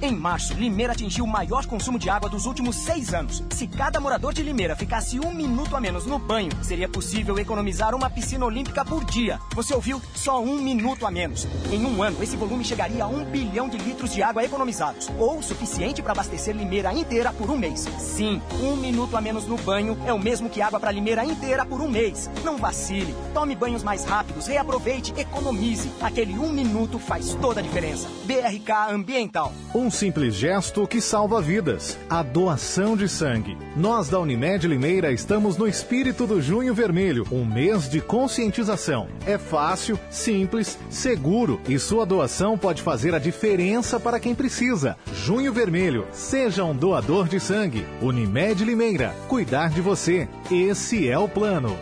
[0.00, 3.42] Em março, Limeira atingiu o maior consumo de água dos últimos seis anos.
[3.50, 7.96] Se cada morador de Limeira ficasse um minuto a menos no banho, seria possível economizar
[7.96, 9.40] uma piscina olímpica por dia.
[9.56, 10.00] Você ouviu?
[10.14, 11.48] Só um minuto a menos.
[11.72, 15.42] Em um ano, esse volume chegaria a um bilhão de litros de água economizados, ou
[15.42, 17.80] suficiente para abastecer Limeira inteira por um mês.
[17.98, 21.66] Sim, um minuto a menos no banho é o mesmo que água para Limeira inteira
[21.66, 22.30] por um mês.
[22.44, 23.16] Não vacile.
[23.34, 25.90] Tome banhos mais rápidos, reaproveite, economize.
[26.00, 28.08] Aquele um minuto faz toda a diferença.
[28.26, 29.52] BRK Ambiental.
[29.74, 33.56] Um simples gesto que salva vidas: a doação de sangue.
[33.76, 39.08] Nós da Unimed Limeira estamos no espírito do Junho Vermelho, um mês de conscientização.
[39.26, 44.96] É fácil, simples, seguro e sua doação pode fazer a diferença para quem precisa.
[45.12, 47.86] Junho Vermelho, seja um doador de sangue.
[48.00, 50.28] Unimed Limeira, cuidar de você.
[50.50, 51.76] Esse é o plano.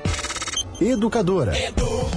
[0.81, 1.57] Educadora.
[1.59, 2.11] Edu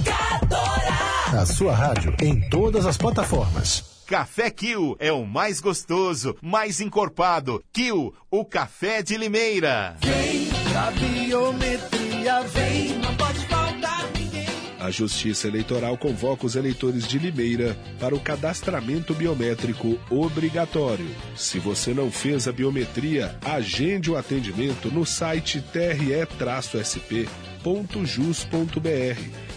[1.32, 3.89] A sua rádio em todas as plataformas.
[4.10, 7.62] Café Kill é o mais gostoso, mais encorpado.
[7.72, 9.96] Kill, o café de Limeira.
[10.00, 14.48] Vem pra biometria, vem, não pode faltar ninguém.
[14.80, 21.06] A Justiça Eleitoral convoca os eleitores de Limeira para o cadastramento biométrico obrigatório.
[21.36, 27.30] Se você não fez a biometria, agende o atendimento no site tre-sp.jus.br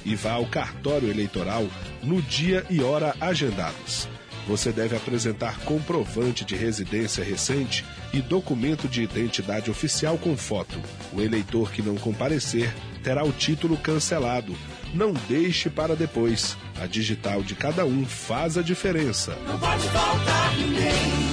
[0.06, 1.66] e vá ao cartório eleitoral
[2.04, 4.08] no dia e hora agendados
[4.48, 10.80] você deve apresentar comprovante de residência recente e documento de identidade oficial com foto.
[11.14, 14.56] O eleitor que não comparecer terá o título cancelado.
[14.94, 16.56] Não deixe para depois.
[16.80, 19.36] A digital de cada um faz a diferença.
[19.48, 21.33] Não pode faltar ninguém.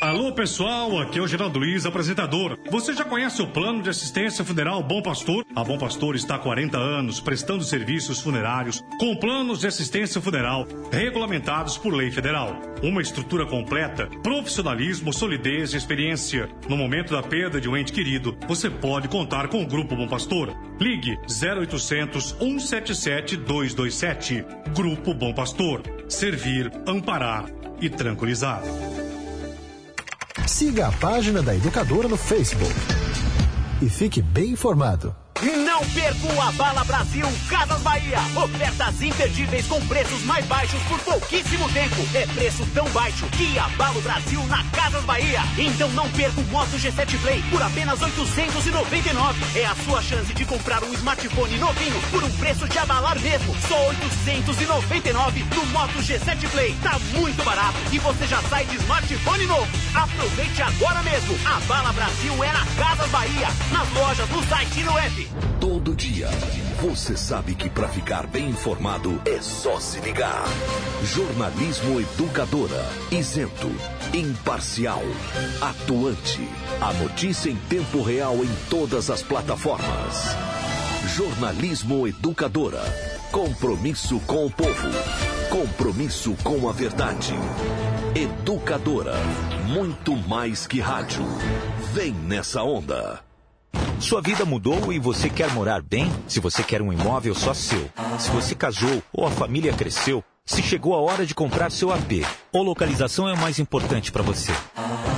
[0.00, 2.58] Alô pessoal, aqui é o Geraldo Luiz, apresentador.
[2.70, 5.46] Você já conhece o plano de assistência funeral Bom Pastor?
[5.54, 10.66] A Bom Pastor está há 40 anos prestando serviços funerários com planos de assistência funeral
[10.92, 12.60] regulamentados por lei federal.
[12.82, 16.48] Uma estrutura completa, profissionalismo, solidez e experiência.
[16.68, 20.08] No momento da perda de um ente querido, você pode contar com o Grupo Bom
[20.08, 20.54] Pastor.
[20.78, 24.44] Ligue 0800 177 227.
[24.74, 25.82] Grupo Bom Pastor.
[26.06, 27.46] Servir, amparar
[27.80, 28.62] e tranquilizar.
[30.46, 32.72] Siga a página da Educadora no Facebook
[33.82, 35.14] e fique bem informado.
[35.42, 38.18] Não perca o Abala Brasil Casas Bahia.
[38.36, 41.96] Ofertas imperdíveis com preços mais baixos por pouquíssimo tempo.
[42.14, 45.40] É preço tão baixo que abala o Brasil na Casas Bahia.
[45.58, 49.58] Então não perca o Moto G7 Play por apenas 899.
[49.58, 53.54] É a sua chance de comprar um smartphone novinho por um preço de abalar mesmo.
[53.68, 56.74] Só 899 no Moto G7 Play.
[56.82, 59.85] Tá muito barato e você já sai de smartphone novo.
[59.96, 61.34] Aproveite agora mesmo.
[61.46, 65.30] A Bala Brasil é na Casas Bahia, nas lojas, no site e no app.
[65.58, 66.28] Todo dia,
[66.82, 70.44] você sabe que para ficar bem informado é só se ligar.
[71.02, 73.72] Jornalismo Educadora, isento,
[74.12, 75.02] imparcial,
[75.62, 76.46] atuante.
[76.80, 80.36] A notícia em tempo real em todas as plataformas.
[81.16, 82.82] Jornalismo Educadora,
[83.32, 84.88] compromisso com o povo,
[85.48, 87.32] compromisso com a verdade.
[88.16, 89.12] Educadora,
[89.66, 91.22] muito mais que rádio.
[91.92, 93.20] Vem nessa onda.
[94.00, 96.10] Sua vida mudou e você quer morar bem?
[96.26, 100.62] Se você quer um imóvel só seu, se você casou ou a família cresceu, se
[100.62, 102.24] chegou a hora de comprar seu AP,
[102.54, 104.50] ou localização é o mais importante para você.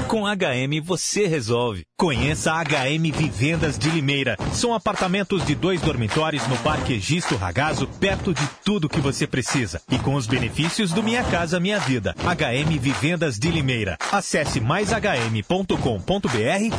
[0.08, 1.84] Com HM você resolve.
[1.98, 4.38] Conheça a HM Vivendas de Limeira.
[4.54, 9.82] São apartamentos de dois dormitórios no Parque Egisto Ragazo, perto de tudo que você precisa.
[9.90, 12.14] E com os benefícios do Minha Casa Minha Vida.
[12.20, 13.98] HM Vivendas de Limeira.
[14.10, 15.68] Acesse maishm.com.br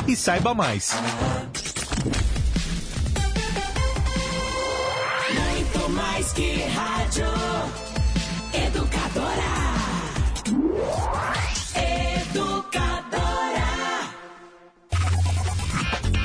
[0.07, 0.91] e saiba mais.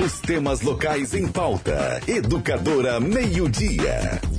[0.05, 1.99] Os temas locais em pauta.
[2.07, 4.21] Educadora Meio-Dia.
[4.21, 4.34] Muito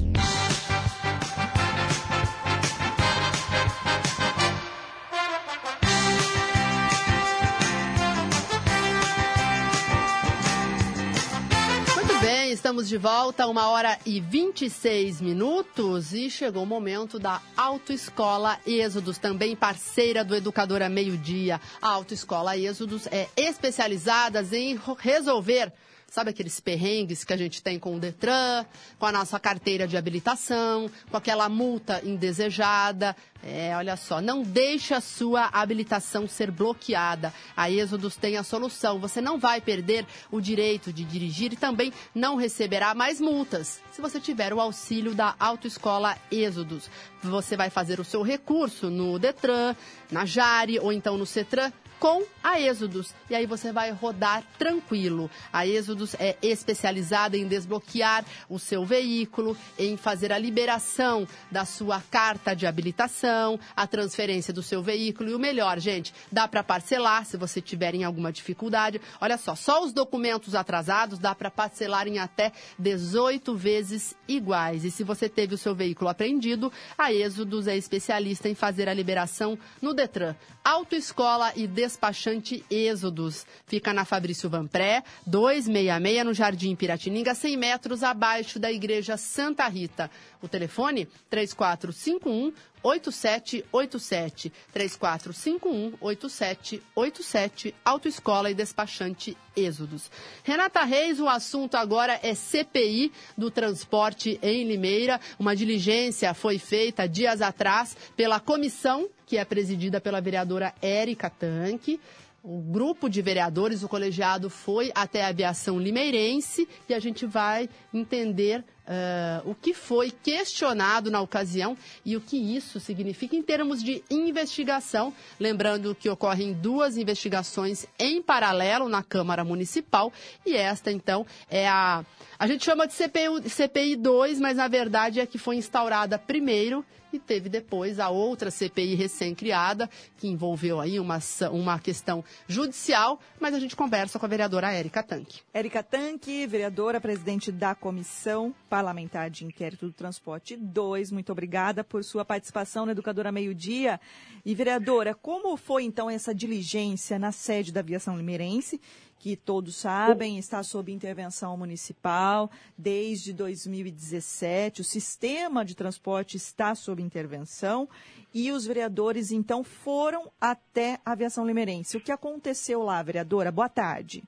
[12.67, 19.19] estamos de volta, uma hora e 26 minutos e chegou o momento da Autoescola Êxodos,
[19.19, 21.61] também parceira do Educadora Meio Dia.
[21.81, 25.73] A Autoescola Êxodos é especializada em resolver
[26.17, 28.65] Sabe aqueles perrengues que a gente tem com o Detran,
[28.99, 33.15] com a nossa carteira de habilitação, com aquela multa indesejada?
[33.45, 37.35] É, olha só, não deixe a sua habilitação ser bloqueada.
[37.55, 38.99] A Êxodos tem a solução.
[38.99, 44.01] Você não vai perder o direito de dirigir e também não receberá mais multas se
[44.01, 46.89] você tiver o auxílio da Autoescola Êxodos.
[47.23, 49.77] Você vai fazer o seu recurso no Detran,
[50.11, 53.15] na Jari ou então no Cetran com a Êxodos.
[53.29, 55.31] E aí você vai rodar tranquilo.
[55.53, 62.01] A Êxodos é especializada em desbloquear o seu veículo, em fazer a liberação da sua
[62.11, 65.31] carta de habilitação, a transferência do seu veículo.
[65.31, 69.01] E o melhor, gente, dá para parcelar se você tiver em alguma dificuldade.
[69.21, 74.85] Olha só, só os documentos atrasados dá para parcelar em até 18 vezes iguais.
[74.85, 78.95] E se você teve o seu veículo apreendido, a Êxodos é especialista em fazer a
[78.95, 80.35] liberação no Detran.
[80.65, 83.47] Autoescola e despachante Êxodos.
[83.67, 90.11] Fica na Fabrício Vanpré, 266, no Jardim Piratininga, 100 metros abaixo da Igreja Santa Rita.
[90.43, 94.53] O telefone 3451 8787.
[94.73, 97.75] 3451 8787.
[97.85, 100.11] Autoescola e despachante êxodos.
[100.43, 105.21] Renata Reis, o assunto agora é CPI do transporte em Limeira.
[105.39, 112.01] Uma diligência foi feita dias atrás pela comissão, que é presidida pela vereadora Érica Tanque
[112.49, 117.69] o grupo de vereadores, o colegiado foi até a aviação limeirense e a gente vai
[117.93, 123.83] entender uh, o que foi questionado na ocasião e o que isso significa em termos
[123.83, 125.13] de investigação.
[125.39, 130.13] Lembrando que ocorrem duas investigações em paralelo na Câmara Municipal
[130.45, 132.05] e esta, então, é a.
[132.39, 136.85] A gente chama de CPI, CPI 2, mas na verdade é que foi instaurada primeiro
[137.17, 141.19] e teve depois a outra CPI recém-criada, que envolveu aí uma,
[141.51, 145.41] uma questão judicial, mas a gente conversa com a vereadora Érica Tanque.
[145.53, 152.05] Érica Tanque, vereadora, presidente da Comissão Parlamentar de Inquérito do Transporte 2, muito obrigada por
[152.05, 153.99] sua participação na Educadora Meio Dia.
[154.45, 158.79] E, vereadora, como foi então essa diligência na sede da Aviação Limeirense
[159.19, 164.83] que todos sabem, está sob intervenção municipal desde 2017.
[164.83, 167.89] O sistema de transporte está sob intervenção
[168.35, 171.97] e os vereadores então foram até a aviação limeirense.
[171.97, 173.51] O que aconteceu lá, vereadora?
[173.51, 174.23] Boa tarde.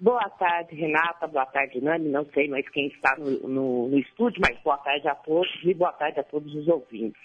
[0.00, 1.26] Boa tarde, Renata.
[1.26, 2.08] Boa tarde, Nani.
[2.08, 5.74] Não sei mais quem está no, no, no estúdio, mas boa tarde a todos e
[5.74, 7.20] boa tarde a todos os ouvintes.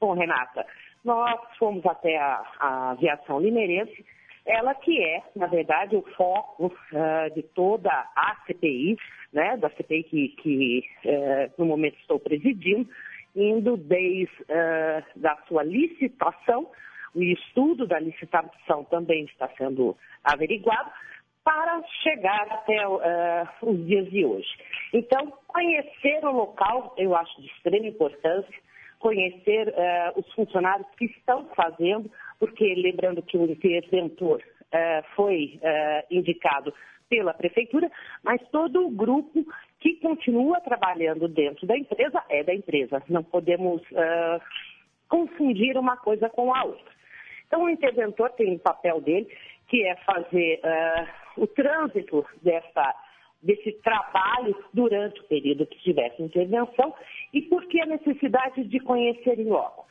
[0.00, 0.66] Bom, Renata,
[1.04, 4.04] nós fomos até a, a aviação limeirense
[4.46, 8.96] ela que é, na verdade, o foco uh, de toda a CPI,
[9.32, 12.88] né, da CPI que, que uh, no momento estou presidindo,
[13.34, 16.70] indo desde uh, da sua licitação,
[17.12, 20.90] o estudo da licitação também está sendo averiguado,
[21.46, 22.88] para chegar até
[23.62, 24.48] os dias de hoje.
[24.92, 28.52] Então, conhecer o local, eu acho de extrema importância,
[28.98, 29.72] conhecer
[30.16, 34.42] os funcionários que estão fazendo, porque lembrando que o interventor
[34.72, 36.74] uh, foi uh, indicado
[37.08, 37.88] pela prefeitura,
[38.24, 39.44] mas todo o grupo
[39.78, 43.00] que continua trabalhando dentro da empresa é da empresa.
[43.08, 44.40] Não podemos uh,
[45.08, 46.92] confundir uma coisa com a outra.
[47.46, 49.28] Então, o interventor tem o papel dele,
[49.68, 50.60] que é fazer
[51.36, 52.94] o trânsito dessa,
[53.42, 56.94] desse trabalho durante o período que tivesse intervenção
[57.32, 59.86] e por que a necessidade de conhecer em loco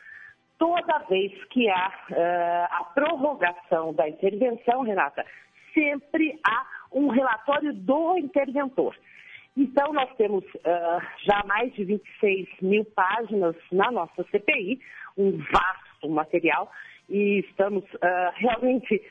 [0.57, 5.25] toda vez que há uh, a prorrogação da intervenção, Renata,
[5.73, 8.95] sempre há um relatório do interventor.
[9.57, 14.79] Então, nós temos uh, já mais de 26 mil páginas na nossa CPI,
[15.17, 16.69] um vasto material,
[17.09, 19.01] e estamos uh, realmente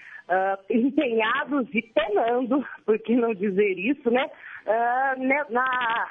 [0.71, 4.27] empenhados e penando, por que não dizer isso, né,
[5.51, 6.09] na,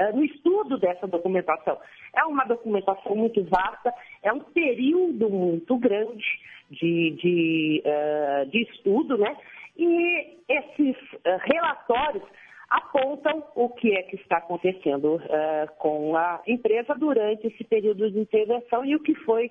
[0.00, 1.78] eh, no estudo dessa documentação.
[2.16, 6.24] É uma documentação muito vasta, é um período muito grande
[6.70, 9.36] de, de, uh, de estudo, né?
[9.76, 12.22] E esses uh, relatórios
[12.70, 18.18] apontam o que é que está acontecendo uh, com a empresa durante esse período de
[18.20, 19.50] intervenção e o que foi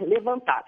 [0.00, 0.66] levantado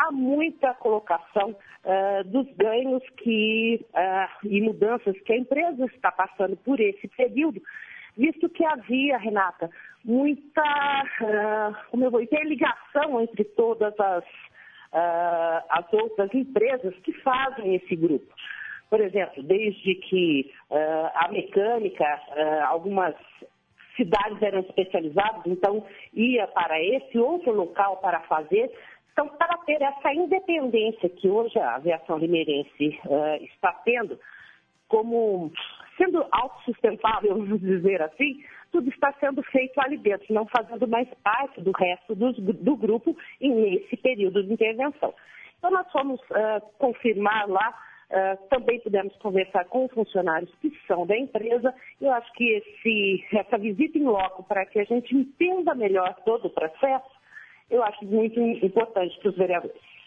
[0.00, 6.56] há muita colocação uh, dos ganhos que, uh, e mudanças que a empresa está passando
[6.56, 7.60] por esse período,
[8.16, 9.70] visto que havia, Renata,
[10.04, 17.12] muita uh, como eu vou dizer, ligação entre todas as, uh, as outras empresas que
[17.20, 18.34] fazem esse grupo.
[18.90, 22.04] Por exemplo, desde que uh, a mecânica,
[22.66, 23.14] algumas
[23.96, 28.70] cidades eram especializadas, então ia para esse outro local para fazer.
[29.12, 32.98] Então, para ter essa independência que hoje a aviação limeirense
[33.42, 34.18] está tendo,
[34.88, 35.52] como
[36.00, 41.60] sendo autossustentável, vamos dizer assim, tudo está sendo feito ali dentro, não fazendo mais parte
[41.60, 45.14] do resto do, do grupo nesse período de intervenção.
[45.58, 47.74] Então, nós fomos uh, confirmar lá,
[48.10, 51.74] uh, também pudemos conversar com funcionários que são da empresa.
[52.00, 56.46] Eu acho que esse, essa visita em loco, para que a gente entenda melhor todo
[56.46, 57.10] o processo,
[57.70, 59.99] eu acho muito importante para os vereadores.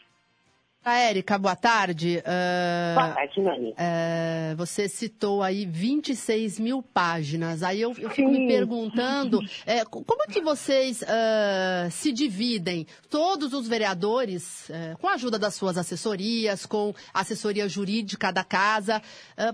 [0.85, 2.17] A Érica, boa tarde.
[2.19, 3.69] Uh, boa tarde, Nani.
[3.69, 7.63] Uh, você citou aí 26 mil páginas.
[7.63, 13.53] Aí eu, eu fico me perguntando é, como é que vocês uh, se dividem, todos
[13.53, 14.69] os vereadores,
[14.99, 19.01] com a ajuda das suas assessorias, com a assessoria jurídica da casa,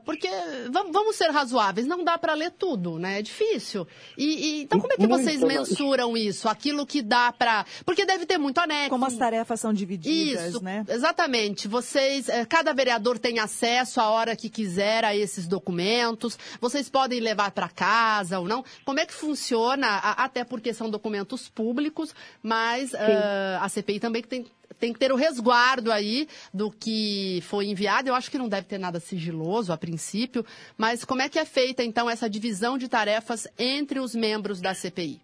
[0.06, 0.30] porque
[0.72, 3.20] vamos ser razoáveis, não dá para ler tudo, né?
[3.20, 3.86] É difícil.
[4.18, 6.48] E, e, então como é que vocês mensuram isso?
[6.48, 7.66] Aquilo que dá para...
[7.86, 8.90] Porque deve ter muito anexo.
[8.90, 10.86] Como as tarefas são divididas, isso, né?
[10.88, 11.68] Exatamente Exatamente.
[11.68, 16.40] Vocês, eh, cada vereador tem acesso a hora que quiser a esses documentos.
[16.62, 18.64] Vocês podem levar para casa ou não.
[18.86, 19.98] Como é que funciona?
[19.98, 24.46] Até porque são documentos públicos, mas uh, a CPI também tem
[24.80, 28.08] tem que ter o resguardo aí do que foi enviado.
[28.08, 30.46] Eu acho que não deve ter nada sigiloso a princípio,
[30.78, 34.74] mas como é que é feita então essa divisão de tarefas entre os membros da
[34.74, 35.20] CPI?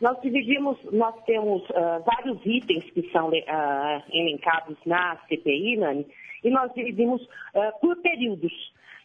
[0.00, 6.06] Nós dividimos, nós temos uh, vários itens que são uh, elencados na CPI, Nani,
[6.42, 8.52] e nós dividimos uh, por períodos,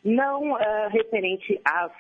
[0.03, 0.53] não
[0.89, 1.91] referente às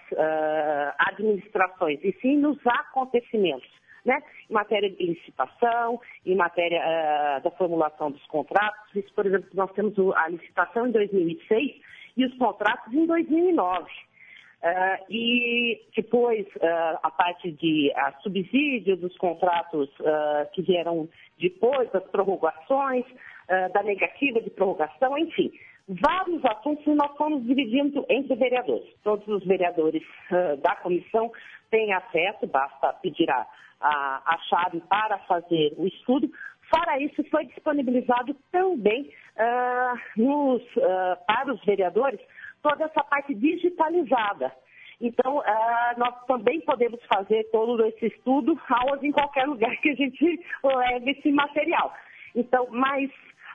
[0.99, 3.69] administrações, e sim nos acontecimentos.
[4.05, 4.23] Né?
[4.49, 8.95] Em matéria de licitação, em matéria da formulação dos contratos.
[8.95, 11.75] Isso, por exemplo, nós temos a licitação em 2006
[12.15, 13.91] e os contratos em 2009.
[14.61, 21.07] Uh, e depois uh, a parte de a subsídio dos contratos uh, que vieram
[21.39, 23.05] depois, das prorrogações,
[23.73, 25.51] da negativa de prorrogação, enfim,
[25.87, 28.87] vários assuntos que nós fomos dividindo entre vereadores.
[29.03, 30.03] Todos os vereadores
[30.61, 31.31] da comissão
[31.71, 33.47] têm acesso, basta pedir a,
[33.81, 36.29] a, a chave para fazer o estudo.
[36.69, 39.11] Fora isso, foi disponibilizado também
[40.15, 40.61] nos,
[41.25, 42.19] para os vereadores
[42.61, 44.51] toda essa parte digitalizada.
[45.01, 45.43] Então, uh,
[45.97, 51.11] nós também podemos fazer todo esse estudo aonde, em qualquer lugar que a gente leve
[51.11, 51.93] esse material.
[52.35, 53.09] Então, mas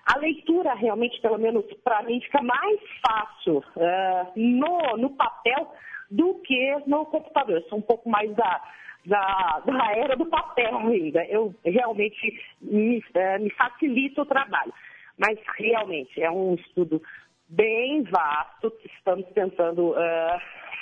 [0.07, 5.71] a leitura realmente, pelo menos para mim, fica mais fácil uh, no, no papel
[6.11, 7.57] do que no computador.
[7.57, 8.63] Eu sou um pouco mais da,
[9.05, 11.25] da, da era do papel ainda.
[11.27, 14.73] Eu realmente me, uh, me facilita o trabalho.
[15.17, 17.01] Mas realmente é um estudo
[17.49, 20.40] bem vasto, estamos tentando uh,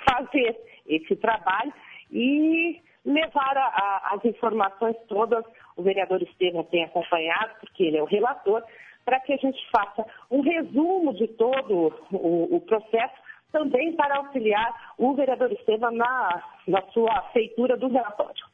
[0.08, 0.56] fazer
[0.86, 1.72] esse trabalho
[2.10, 5.44] e levar a, a, as informações todas,
[5.76, 8.62] o vereador Estevam tem acompanhado, porque ele é o relator,
[9.04, 13.14] para que a gente faça um resumo de todo o, o processo,
[13.50, 18.52] também para auxiliar o vereador Estevam na, na sua feitura do relatório.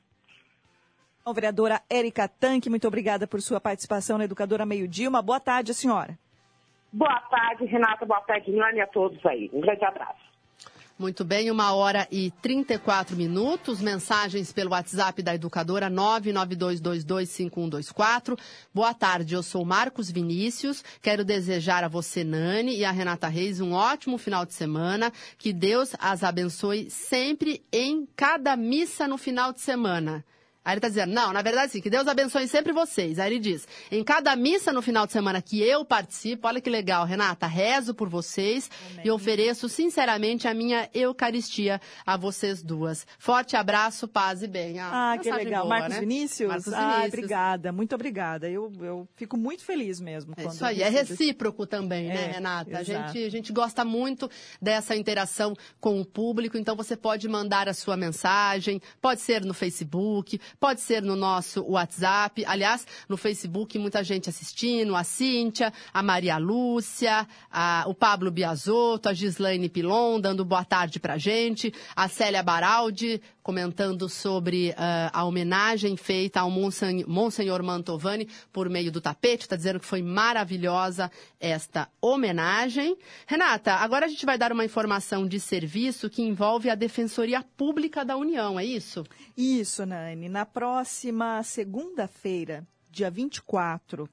[1.34, 5.10] Vereadora Érica Tanque, muito obrigada por sua participação na Educadora Meio Dia.
[5.10, 6.18] Uma boa tarde, senhora.
[6.92, 8.04] Boa tarde, Renata.
[8.06, 9.50] Boa tarde, Nani, a todos aí.
[9.52, 10.26] Um grande abraço.
[10.98, 13.80] Muito bem, uma hora e 34 minutos.
[13.80, 18.36] Mensagens pelo WhatsApp da educadora 992225124.
[18.74, 20.82] Boa tarde, eu sou Marcos Vinícius.
[21.00, 25.12] Quero desejar a você, Nani, e a Renata Reis um ótimo final de semana.
[25.38, 30.24] Que Deus as abençoe sempre em cada missa no final de semana.
[30.68, 33.18] Aí ele está dizendo, não, na verdade sim, que Deus abençoe sempre vocês.
[33.18, 36.68] Aí ele diz, em cada missa no final de semana que eu participo, olha que
[36.68, 39.06] legal, Renata, rezo por vocês Amém.
[39.06, 43.06] e ofereço sinceramente a minha Eucaristia a vocês duas.
[43.18, 44.78] Forte abraço, paz e bem.
[44.78, 45.62] Ah, ah que legal.
[45.62, 46.00] Boa, Marcos, né?
[46.00, 46.48] Vinícius?
[46.50, 47.14] Marcos ah, Vinícius?
[47.14, 48.50] obrigada, muito obrigada.
[48.50, 50.34] Eu, eu fico muito feliz mesmo.
[50.36, 52.76] É isso aí, é recíproco também, né, é, Renata?
[52.76, 57.70] A gente, a gente gosta muito dessa interação com o público, então você pode mandar
[57.70, 62.44] a sua mensagem, pode ser no Facebook, Pode ser no nosso WhatsApp.
[62.44, 64.96] Aliás, no Facebook, muita gente assistindo.
[64.96, 70.98] A Cíntia, a Maria Lúcia, a, o Pablo Biasotto, a Gislaine Pilon, dando boa tarde
[70.98, 71.72] pra gente.
[71.94, 74.74] A Célia Baraldi, comentando sobre uh,
[75.10, 79.44] a homenagem feita ao Monsenhor Mantovani por meio do tapete.
[79.44, 82.98] Está dizendo que foi maravilhosa esta homenagem.
[83.26, 88.04] Renata, agora a gente vai dar uma informação de serviço que envolve a Defensoria Pública
[88.04, 89.02] da União, é isso?
[89.34, 90.28] Isso, Nani.
[90.28, 94.06] Na próxima segunda-feira, dia 24,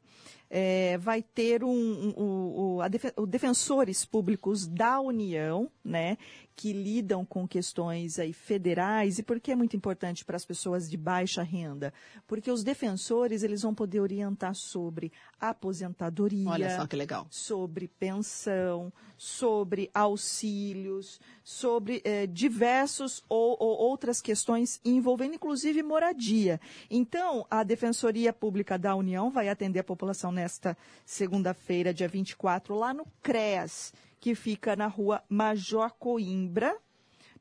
[0.49, 2.81] é, vai ter um, um, um,
[3.17, 6.17] o, defensores públicos da União, né,
[6.55, 10.89] que lidam com questões aí federais e por que é muito importante para as pessoas
[10.89, 11.93] de baixa renda?
[12.25, 17.27] Porque os defensores eles vão poder orientar sobre aposentadoria, Olha só que legal.
[17.29, 26.59] sobre pensão, sobre auxílios, sobre eh, diversos ou, ou outras questões envolvendo inclusive moradia.
[26.89, 32.93] Então, a Defensoria Pública da União vai atender a população nesta segunda-feira, dia 24, lá
[32.93, 33.93] no CREAS
[34.25, 36.75] que fica na rua Major Coimbra,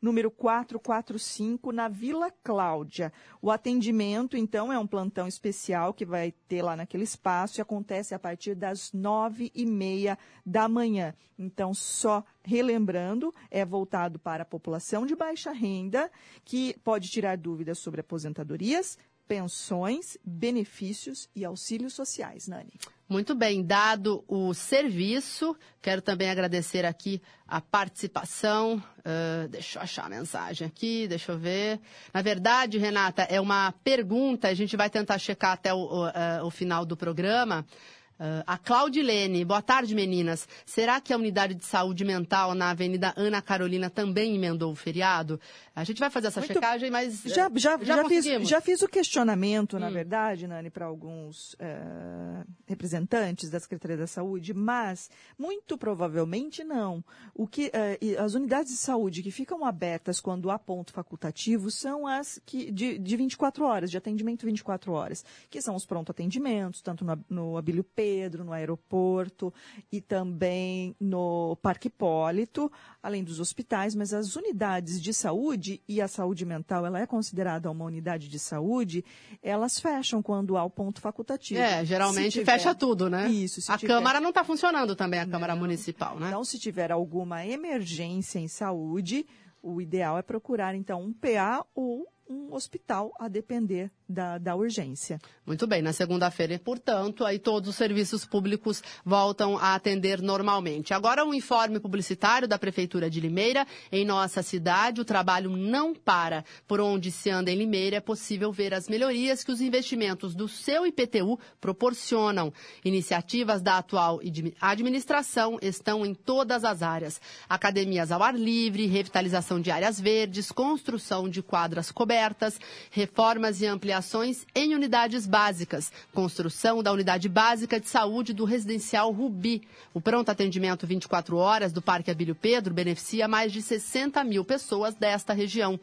[0.02, 3.10] número 445, na Vila Cláudia.
[3.40, 8.14] O atendimento, então, é um plantão especial que vai ter lá naquele espaço e acontece
[8.14, 11.14] a partir das nove e meia da manhã.
[11.38, 16.10] Então, só relembrando, é voltado para a população de baixa renda,
[16.44, 22.46] que pode tirar dúvidas sobre aposentadorias, pensões, benefícios e auxílios sociais.
[22.46, 22.72] Nani.
[23.06, 28.82] Muito bem, dado o serviço, quero também agradecer aqui a participação.
[29.00, 31.80] Uh, deixa eu achar a mensagem aqui, deixa eu ver.
[32.14, 36.46] Na verdade, Renata, é uma pergunta, a gente vai tentar checar até o, o, uh,
[36.46, 37.66] o final do programa.
[38.14, 40.46] Uh, a Claudilene, boa tarde meninas.
[40.64, 45.40] Será que a unidade de saúde mental na Avenida Ana Carolina também emendou o feriado?
[45.74, 46.52] A gente vai fazer essa Muito...
[46.52, 49.80] checagem, mas já já, já, já fiz, já fiz o questionamento, hum.
[49.80, 57.04] na verdade, Nani, para alguns uh, representantes da Secretaria da Saúde, mas muito provavelmente não.
[57.34, 62.06] O que uh, as unidades de saúde que ficam abertas quando há ponto facultativo são
[62.06, 66.80] as que de, de 24 horas, de atendimento 24 horas, que são os pronto atendimentos,
[66.80, 69.50] tanto no, no Abílio P Pedro, no aeroporto
[69.90, 72.70] e também no Parque Hipólito,
[73.02, 77.70] além dos hospitais, mas as unidades de saúde e a saúde mental, ela é considerada
[77.70, 79.02] uma unidade de saúde,
[79.42, 81.60] elas fecham quando há o ponto facultativo.
[81.60, 83.30] É, geralmente tiver, fecha tudo, né?
[83.30, 83.72] Isso.
[83.72, 83.94] a tiver...
[83.94, 85.62] Câmara não está funcionando também, a Câmara não.
[85.62, 86.28] Municipal, né?
[86.28, 89.24] Então, se tiver alguma emergência em saúde,
[89.62, 95.18] o ideal é procurar, então, um PA ou um hospital, a depender da, da urgência.
[95.46, 100.92] Muito bem, na segunda-feira, portanto, aí todos os serviços públicos voltam a atender normalmente.
[100.92, 103.66] Agora, um informe publicitário da Prefeitura de Limeira.
[103.90, 106.44] Em nossa cidade, o trabalho não para.
[106.66, 110.48] Por onde se anda em Limeira, é possível ver as melhorias que os investimentos do
[110.48, 112.52] seu IPTU proporcionam.
[112.84, 114.20] Iniciativas da atual
[114.60, 121.28] administração estão em todas as áreas: academias ao ar livre, revitalização de áreas verdes, construção
[121.28, 122.58] de quadras cobertas,
[122.90, 129.12] reformas e ampliações ampliações em unidades básicas, construção da unidade básica de saúde do residencial
[129.12, 129.62] Rubi.
[129.92, 134.94] O pronto atendimento 24 horas do Parque Abílio Pedro beneficia mais de 60 mil pessoas
[134.94, 135.78] desta região.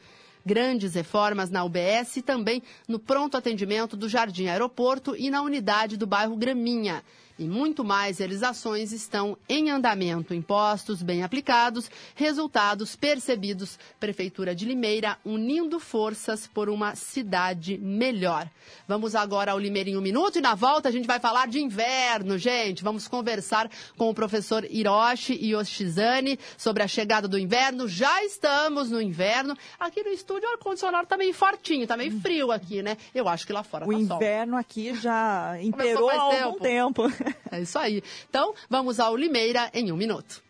[0.45, 5.95] Grandes reformas na UBS e também no pronto atendimento do Jardim Aeroporto e na unidade
[5.95, 7.03] do bairro Graminha
[7.42, 10.34] e muito mais realizações estão em andamento.
[10.34, 13.80] Impostos bem aplicados, resultados percebidos.
[14.00, 18.48] Prefeitura de Limeira unindo forças por uma cidade melhor.
[18.88, 21.60] Vamos agora ao Limeira em um minuto e na volta a gente vai falar de
[21.60, 22.84] inverno, gente.
[22.84, 27.88] Vamos conversar com o professor Hiroshi Yoshizane sobre a chegada do inverno.
[27.88, 29.58] Já estamos no inverno.
[29.80, 32.98] Aqui no estúdio o ar-condicionado está meio fortinho, está meio frio aqui, né?
[33.16, 34.60] Eu acho que lá fora O tá inverno sol.
[34.60, 37.10] aqui já imperou há algum tempo.
[37.10, 37.31] tempo.
[37.52, 38.02] É isso aí.
[38.30, 40.42] Então, vamos ao Limeira em um minuto.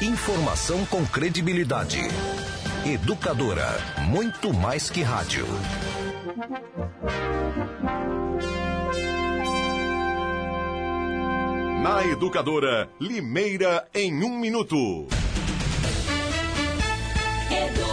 [0.00, 2.00] Informação com credibilidade.
[2.84, 3.66] Educadora,
[4.08, 5.46] muito mais que rádio.
[11.82, 15.06] Na Educadora, Limeira em um minuto.
[17.50, 17.83] Educadora.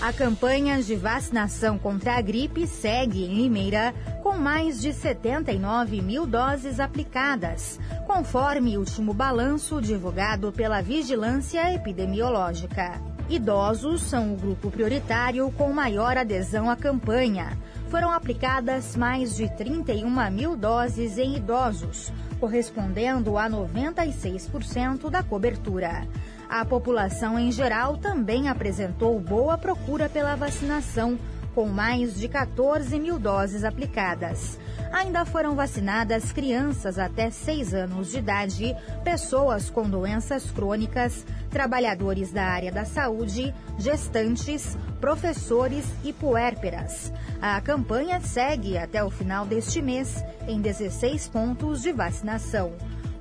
[0.00, 3.92] A campanha de vacinação contra a gripe segue em Limeira,
[4.22, 13.02] com mais de 79 mil doses aplicadas, conforme o último balanço divulgado pela Vigilância Epidemiológica.
[13.28, 17.58] Idosos são o grupo prioritário com maior adesão à campanha.
[17.90, 26.06] Foram aplicadas mais de 31 mil doses em idosos, correspondendo a 96% da cobertura.
[26.48, 31.18] A população em geral também apresentou boa procura pela vacinação,
[31.54, 34.58] com mais de 14 mil doses aplicadas.
[34.90, 38.74] Ainda foram vacinadas crianças até 6 anos de idade,
[39.04, 47.12] pessoas com doenças crônicas, trabalhadores da área da saúde, gestantes, professores e puérperas.
[47.42, 52.72] A campanha segue até o final deste mês em 16 pontos de vacinação.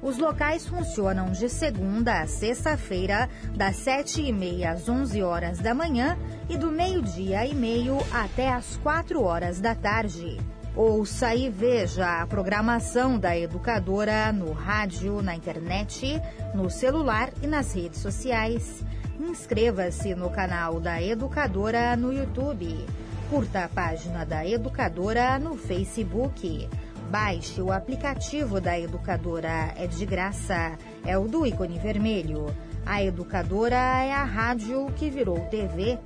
[0.02, 6.18] Os locais funcionam de segunda a sexta-feira, das 7h30 às 11 horas da manhã
[6.48, 10.38] e do meio-dia e meio até às 4 horas da tarde.
[10.76, 16.22] Ouça e veja a programação da educadora no rádio, na internet,
[16.54, 18.86] no celular e nas redes sociais.
[19.20, 22.86] Inscreva-se no canal da Educadora no YouTube.
[23.32, 26.70] Curta a página da Educadora no Facebook.
[27.10, 30.78] Baixe o aplicativo da Educadora, é de graça.
[31.06, 32.54] É o do ícone vermelho.
[32.86, 35.98] A Educadora é a rádio que virou TV.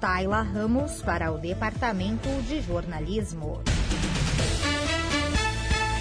[0.00, 3.60] Taila Ramos para o Departamento de Jornalismo.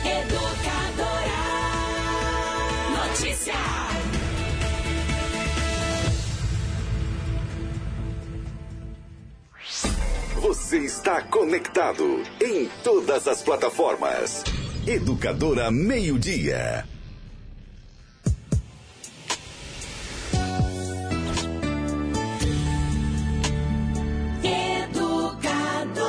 [0.04, 1.38] Educadora
[3.10, 4.07] Notícia.
[10.48, 14.46] Você está conectado em todas as plataformas.
[14.88, 16.88] Educadora Meio Dia.
[24.42, 26.08] Educadora.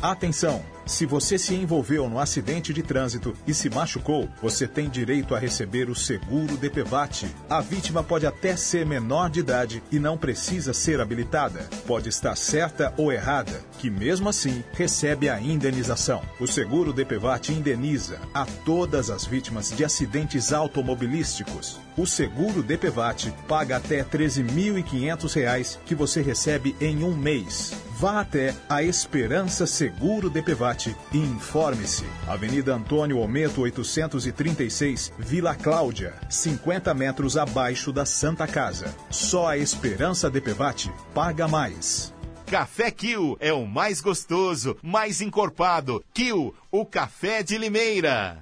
[0.00, 0.77] Atenção!
[0.88, 5.38] Se você se envolveu no acidente de trânsito e se machucou, você tem direito a
[5.38, 7.26] receber o seguro DPVAT.
[7.48, 11.68] A vítima pode até ser menor de idade e não precisa ser habilitada.
[11.86, 16.22] Pode estar certa ou errada, que mesmo assim recebe a indenização.
[16.40, 21.78] O seguro DPVAT indeniza a todas as vítimas de acidentes automobilísticos.
[21.98, 27.87] O seguro DPVAT paga até R$ 13.500 que você recebe em um mês.
[27.98, 32.04] Vá até a Esperança Seguro DPVAT e informe-se.
[32.28, 38.94] Avenida Antônio Ometo 836, Vila Cláudia, 50 metros abaixo da Santa Casa.
[39.10, 42.14] Só a Esperança DPVAT paga mais.
[42.46, 46.04] Café Kill é o mais gostoso, mais encorpado.
[46.14, 48.38] Kill, o café de Limeira.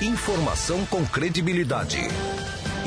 [0.00, 2.00] Informação com credibilidade.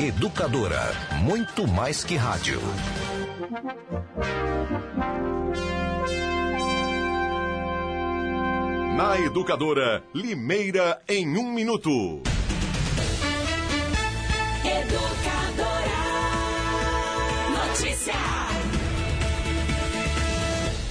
[0.00, 2.60] Educadora, muito mais que rádio.
[8.96, 12.22] Na Educadora, Limeira em um minuto.
[14.64, 15.90] Educadora.
[17.66, 18.14] Notícia.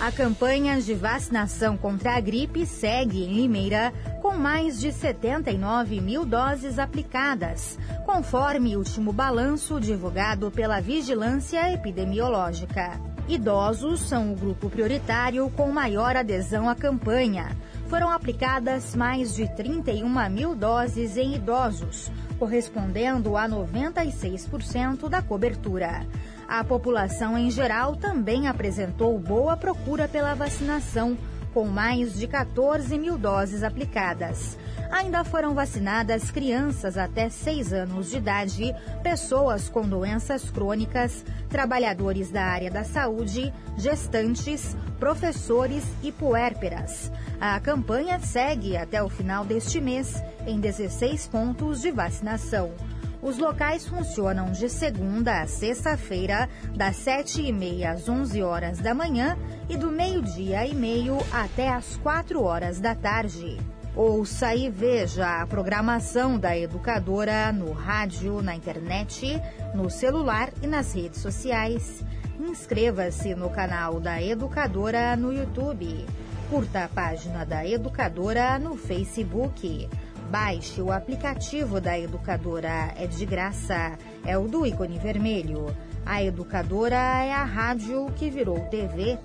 [0.02, 3.94] A campanha de vacinação contra a gripe segue em Limeira,
[4.40, 13.00] mais de 79 mil doses aplicadas, conforme último balanço divulgado pela Vigilância Epidemiológica.
[13.28, 17.56] Idosos são o grupo prioritário com maior adesão à campanha.
[17.88, 22.10] Foram aplicadas mais de 31 mil doses em idosos,
[22.40, 26.08] correspondendo a 96% da cobertura.
[26.48, 31.16] A população em geral também apresentou boa procura pela vacinação,
[31.54, 34.58] com mais de 14 mil doses aplicadas.
[34.92, 42.44] Ainda foram vacinadas crianças até 6 anos de idade, pessoas com doenças crônicas, trabalhadores da
[42.44, 47.12] área da saúde, gestantes, professores e puérperas.
[47.40, 52.72] A campanha segue até o final deste mês em 16 pontos de vacinação.
[53.22, 59.76] Os locais funcionam de segunda a sexta-feira, das 7h30 às 11 horas da manhã e
[59.76, 63.58] do meio-dia e meio até às 4 horas da tarde.
[63.94, 69.42] Ouça e veja a programação da educadora no rádio, na internet,
[69.76, 72.06] no celular e nas redes sociais.
[72.40, 76.06] Inscreva-se no canal da Educadora no YouTube.
[76.50, 79.90] Curta a página da Educadora no Facebook.
[80.30, 85.76] Baixe o aplicativo da Educadora, é de graça, é o do ícone vermelho.
[86.06, 89.18] A Educadora é a rádio que virou TV.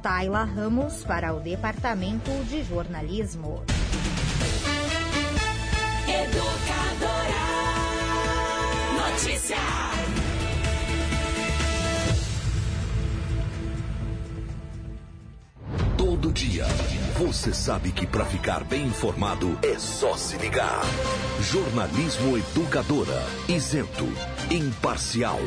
[0.00, 3.60] Taila Ramos para o Departamento de Jornalismo.
[6.06, 7.42] Educadora.
[9.10, 10.21] Notícia.
[16.30, 16.66] Dia,
[17.18, 20.80] você sabe que para ficar bem informado é só se ligar.
[21.40, 24.08] Jornalismo Educadora, isento,
[24.50, 25.40] imparcial,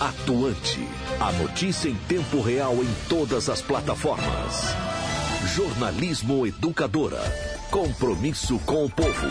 [0.00, 0.86] atuante.
[1.20, 4.64] A notícia em tempo real em todas as plataformas.
[5.54, 7.20] Jornalismo Educadora,
[7.70, 9.28] compromisso com o povo,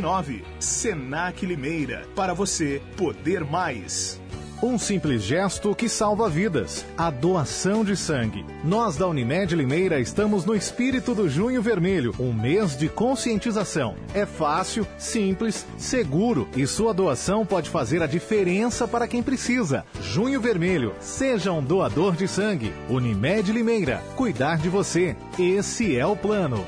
[0.00, 2.06] 9199 Senac Limeira.
[2.14, 4.20] Para você poder mais.
[4.62, 6.86] Um simples gesto que salva vidas.
[6.96, 8.46] A doação de sangue.
[8.62, 13.96] Nós da Unimed Limeira estamos no espírito do Junho Vermelho, um mês de conscientização.
[14.14, 19.84] É fácil, simples, seguro e sua doação pode fazer a diferença para quem precisa.
[20.00, 22.72] Junho Vermelho, seja um doador de sangue.
[22.88, 25.16] Unimed Limeira, cuidar de você.
[25.38, 26.64] Esse é o plano.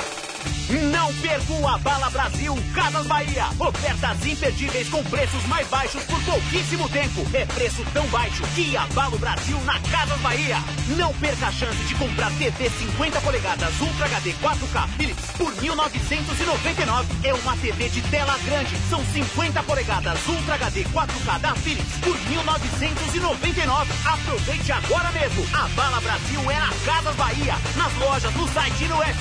[0.90, 3.46] Não perca o Abala Brasil Casas Bahia.
[3.58, 7.26] Ofertas imperdíveis com preços mais baixos por pouquíssimo tempo.
[7.34, 10.56] É preço tão baixo que abala o Brasil na Casas Bahia.
[10.96, 17.04] Não perca a chance de comprar TV 50 polegadas Ultra HD 4K Philips por 1.999.
[17.24, 18.74] É uma TV de tela grande.
[18.88, 23.86] São 50 polegadas Ultra HD 4K da Philips por 1.999.
[24.06, 25.46] Aproveite agora mesmo.
[25.52, 29.18] A Bala Brasil é na Casas Bahia, nas lojas, no site no app.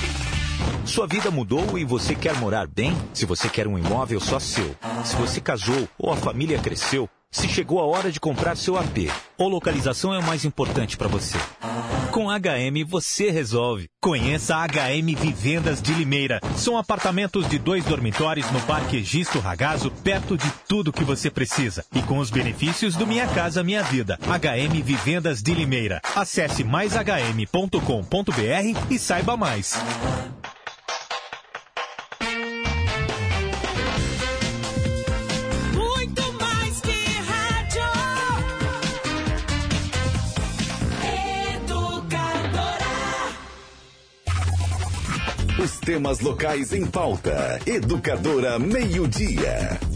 [0.86, 2.96] Sua vida mudou e você quer morar bem?
[3.12, 7.48] Se você quer um imóvel só seu, se você casou ou a família cresceu, se
[7.48, 11.36] chegou a hora de comprar seu AP ou localização é o mais importante para você.
[12.12, 13.88] Com HM você resolve.
[14.00, 16.40] Conheça a HM Vivendas de Limeira.
[16.56, 21.84] São apartamentos de dois dormitórios no Parque Egisto Ragazo, perto de tudo que você precisa.
[21.92, 24.16] E com os benefícios do Minha Casa Minha Vida.
[24.22, 26.00] HM Vivendas de Limeira.
[26.14, 27.78] Acesse maishm.com.br
[28.90, 29.74] e saiba mais.
[45.84, 47.60] Temas locais em pauta.
[47.66, 49.78] Educadora Meio-Dia.
[49.80, 49.93] Muito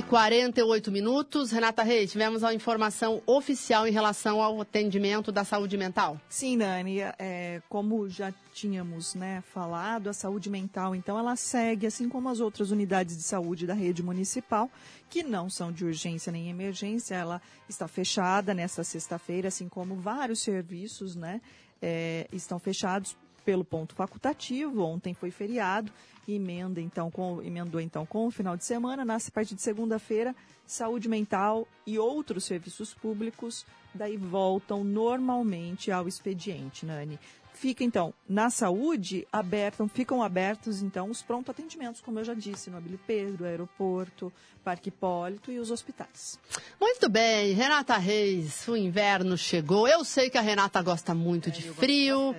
[0.00, 1.50] e 48 minutos.
[1.50, 6.18] Renata Reis, tivemos a informação oficial em relação ao atendimento da saúde mental.
[6.26, 12.08] Sim, Nani, é, como já tínhamos né, falado, a saúde mental, então, ela segue, assim
[12.08, 14.70] como as outras unidades de saúde da rede municipal,
[15.10, 20.40] que não são de urgência nem emergência, ela está fechada nesta sexta-feira, assim como vários
[20.40, 21.42] serviços né,
[21.82, 23.14] é, estão fechados
[23.44, 24.82] pelo ponto facultativo.
[24.82, 25.92] Ontem foi feriado,
[26.26, 29.04] emenda então com, emendou então com o final de semana.
[29.04, 30.34] Nasce a partir de segunda-feira,
[30.66, 37.18] saúde mental e outros serviços públicos daí voltam normalmente ao expediente, Nani.
[37.60, 42.70] Fica então na saúde abertam, ficam abertos então os pronto atendimentos, como eu já disse,
[42.70, 44.32] no Abílio Pedro, aeroporto,
[44.64, 46.38] Parque Hipólito e os hospitais.
[46.80, 49.86] Muito bem, Renata Reis, o inverno chegou.
[49.86, 52.34] Eu sei que a Renata gosta muito de frio.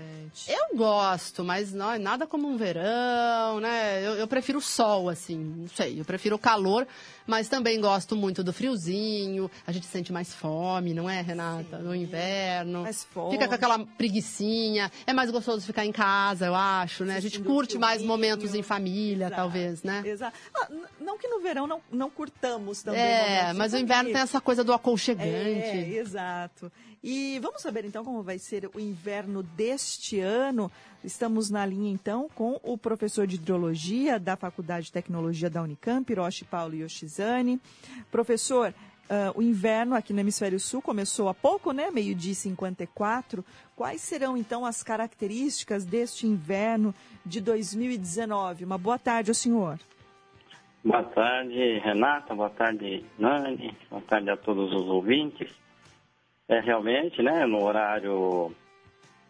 [0.48, 4.02] Eu gosto, mas não é nada como um verão, né?
[4.04, 6.00] Eu, eu prefiro o sol, assim, não sei.
[6.00, 6.88] Eu prefiro o calor,
[7.32, 9.50] mas também gosto muito do friozinho.
[9.66, 11.78] A gente sente mais fome, não é, Renata?
[11.78, 12.82] no inverno.
[12.82, 13.32] Mais fome.
[13.32, 14.92] Fica com aquela preguicinha.
[15.08, 17.16] É mais gostoso ficar em casa, eu acho, né?
[17.16, 20.04] A gente curte mais momentos em família, Exato, talvez, né?
[20.06, 20.38] Exato.
[20.54, 20.68] Ah,
[21.00, 23.00] não que no verão não, não curtamos também.
[23.00, 25.30] É, mas o inverno tem essa coisa do aconchegante.
[25.30, 26.70] É, exato.
[27.04, 30.72] E vamos saber então como vai ser o inverno deste ano.
[31.04, 36.12] Estamos na linha então com o professor de hidrologia da Faculdade de Tecnologia da Unicamp,
[36.12, 37.60] Hiroshi Paulo Yoshizane.
[38.12, 38.72] Professor,
[39.10, 41.90] ah, o inverno aqui no Hemisfério Sul começou há pouco, né?
[41.92, 43.44] Meio-dia e 54.
[43.76, 46.96] Quais serão então as características deste inverno
[47.26, 48.64] de 2019?
[48.64, 49.80] Uma boa tarde ao senhor.
[50.82, 52.34] Boa tarde, Renata.
[52.34, 53.76] Boa tarde, Nani.
[53.90, 55.61] Boa tarde a todos os ouvintes.
[56.52, 58.52] É realmente, né, no horário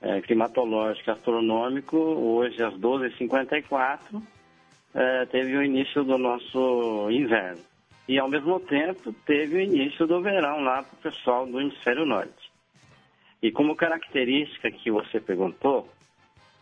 [0.01, 4.19] é, climatológico astronômico, hoje às 12h54,
[4.95, 7.61] é, teve o início do nosso inverno.
[8.07, 12.07] E, ao mesmo tempo, teve o início do verão lá para o pessoal do hemisfério
[12.07, 12.51] norte.
[13.39, 15.87] E como característica que você perguntou,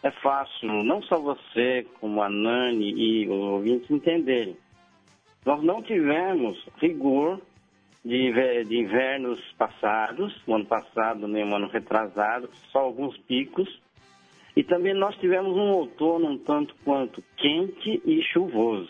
[0.04, 4.58] é fácil não só você, como a Nani e os ouvintes entenderem.
[5.46, 7.40] Nós não tivemos rigor
[8.04, 13.68] de, inver- de invernos passados, no ano passado nem no ano retrasado, só alguns picos.
[14.56, 18.90] E também nós tivemos um outono um tanto quanto quente e chuvoso.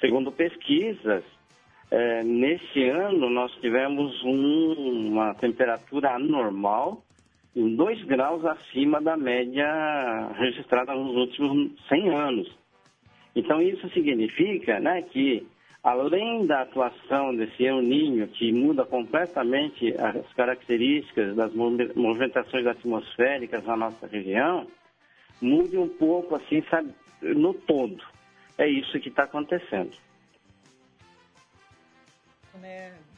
[0.00, 1.24] Segundo pesquisas,
[1.90, 7.02] eh, nesse ano nós tivemos um- uma temperatura anormal,
[7.54, 9.66] em 2 graus acima da média
[10.34, 12.50] registrada nos últimos 100 anos.
[13.34, 15.46] Então isso significa né, que,
[15.86, 23.64] além da atuação desse El Ninho, que muda completamente as características das movi- movimentações atmosféricas
[23.64, 24.66] na nossa região,
[25.40, 28.02] mude um pouco assim, sabe, no todo.
[28.58, 29.96] É isso que está acontecendo.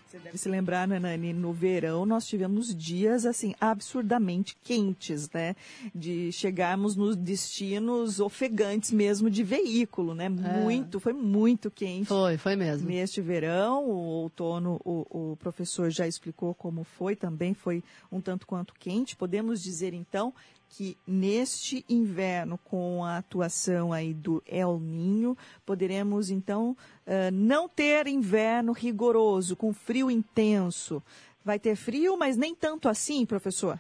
[0.09, 1.35] Você deve se lembrar, né, Nani?
[1.35, 5.55] No verão nós tivemos dias assim absurdamente quentes, né?
[5.95, 10.31] De chegarmos nos destinos ofegantes mesmo de veículo, né?
[10.31, 12.07] Muito, foi muito quente.
[12.07, 12.89] Foi, foi mesmo.
[12.89, 18.47] Neste verão, o outono, o, o professor já explicou como foi, também foi um tanto
[18.47, 19.15] quanto quente.
[19.15, 20.33] Podemos dizer então
[20.71, 28.07] que neste inverno, com a atuação aí do El Ninho, poderemos então eh, não ter
[28.07, 31.03] inverno rigoroso, com frio intenso.
[31.45, 33.79] Vai ter frio, mas nem tanto assim, professor?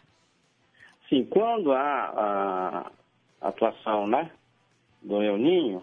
[1.08, 2.90] Sim, quando há
[3.40, 4.30] a atuação né,
[5.02, 5.82] do El Ninho,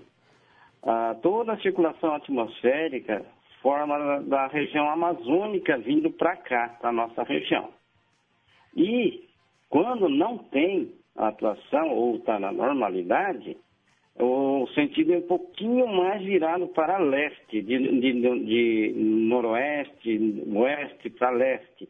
[0.83, 3.25] ah, toda a circulação atmosférica
[3.65, 7.69] forma da, região amazônica vindo para cá, para a nossa região.
[8.75, 9.24] E
[9.75, 13.57] quando não tem atuação ou está na normalidade,
[14.17, 18.13] o sentido é um pouquinho mais virado para leste, de, de,
[18.45, 21.89] de noroeste, oeste para leste.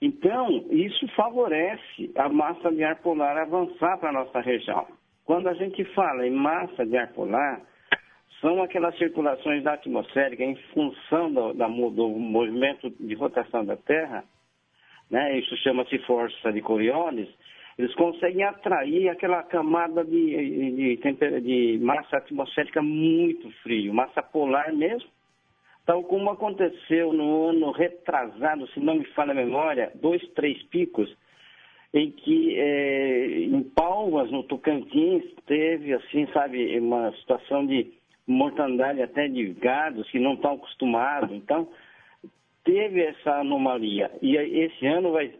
[0.00, 4.86] Então, isso favorece a massa de ar polar avançar para a nossa região.
[5.26, 7.60] Quando a gente fala em massa de ar polar,
[8.40, 9.78] são aquelas circulações da
[10.38, 11.52] em função do,
[11.90, 14.24] do movimento de rotação da Terra,
[15.12, 15.38] né?
[15.38, 17.28] isso chama-se força de Coriolis,
[17.78, 25.08] eles conseguem atrair aquela camada de, de, de, massa atmosférica muito frio, massa polar mesmo,
[25.86, 31.14] tal como aconteceu no ano retrasado, se não me falha a memória, dois, três picos,
[31.94, 37.92] em que é, em Palmas, no Tocantins, teve, assim, sabe, uma situação de
[38.26, 41.30] mortandade até de gados que não estão acostumados.
[41.32, 41.68] Então,
[42.64, 44.10] teve essa anomalia.
[44.20, 45.32] E esse ano vai,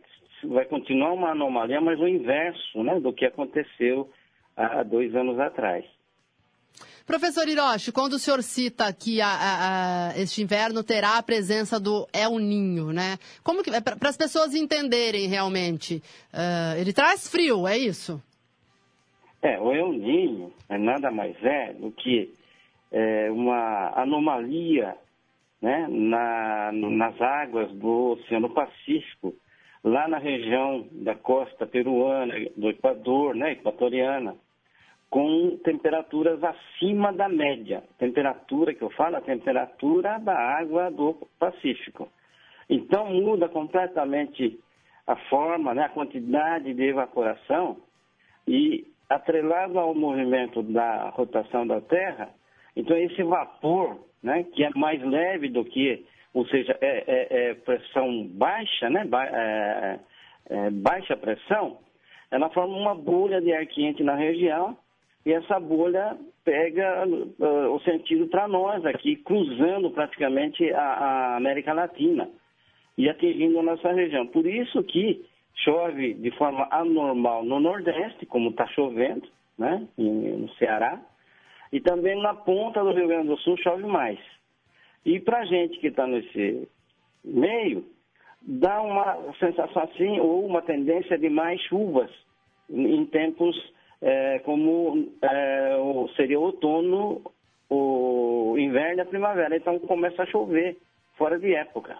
[0.44, 4.10] vai continuar uma anomalia, mas o inverso né, do que aconteceu
[4.56, 5.84] há dois anos atrás.
[7.06, 11.78] Professor Hiroshi, quando o senhor cita que a, a, a, este inverno terá a presença
[11.80, 13.18] do El Ninho, né?
[13.42, 15.96] Como que para as pessoas entenderem realmente,
[16.32, 18.22] uh, ele traz frio, é isso?
[19.42, 22.32] É, o El Ninho é nada mais é do que
[22.92, 24.96] é, uma anomalia
[25.62, 29.32] né, na, nas águas do Oceano Pacífico,
[29.84, 34.34] lá na região da costa peruana, do Equador, né, equatoriana
[35.08, 37.84] com temperaturas acima da média.
[37.98, 42.08] Temperatura que eu falo, a temperatura da água do Pacífico.
[42.68, 44.58] Então muda completamente
[45.06, 47.76] a forma, né, a quantidade de evaporação
[48.48, 52.30] e atrelado ao movimento da rotação da Terra,
[52.74, 57.54] então esse vapor, né, que é mais leve do que, ou seja, é, é, é
[57.54, 59.98] pressão baixa, né, ba é,
[60.50, 61.78] é, baixa pressão,
[62.30, 64.76] ela forma uma bolha de ar quente na região
[65.24, 71.72] e essa bolha pega uh, o sentido para nós aqui, cruzando praticamente a, a, América
[71.72, 72.28] Latina
[72.98, 74.26] e atingindo a nossa região.
[74.26, 81.00] Por isso que chove de forma anormal no Nordeste, como está chovendo, né, no Ceará,
[81.72, 84.18] e também na ponta do Rio Grande do Sul chove mais.
[85.04, 86.68] E para a gente que está nesse
[87.24, 87.84] meio,
[88.42, 92.10] dá uma sensação assim, ou uma tendência de mais chuvas
[92.68, 93.56] em tempos
[94.00, 95.76] é, como é,
[96.16, 97.22] seria outono,
[97.70, 99.56] o inverno e a primavera.
[99.56, 100.76] Então começa a chover
[101.16, 101.96] fora de época.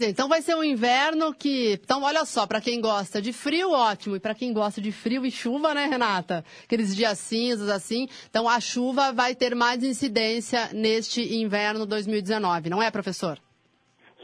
[0.00, 1.72] Então vai ser um inverno que.
[1.72, 4.14] Então, olha só, para quem gosta de frio, ótimo.
[4.14, 6.44] E para quem gosta de frio e chuva, né, Renata?
[6.64, 8.06] Aqueles dias cinzas assim.
[8.30, 13.38] Então a chuva vai ter mais incidência neste inverno 2019, não é, professor?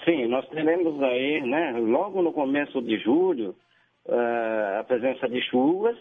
[0.05, 3.57] Sim, nós teremos aí, né, logo no começo de julho,
[4.07, 5.97] uh, a presença de chuvas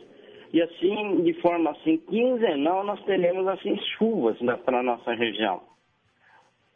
[0.52, 5.62] e assim, de forma assim, quinzenal, nós teremos assim chuvas para a nossa região.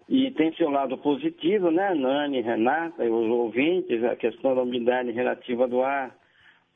[0.10, 5.12] E tem seu lado positivo, né, Nani, Renata e os ouvintes, a questão da umidade
[5.12, 6.16] relativa do ar,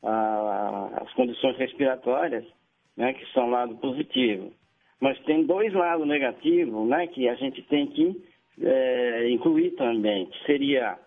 [0.03, 2.45] a, as condições respiratórias,
[2.97, 4.51] né, que são lado positivo.
[4.99, 8.21] Mas tem dois lados negativos, né, que a gente tem que
[8.61, 10.99] é, incluir também, que seria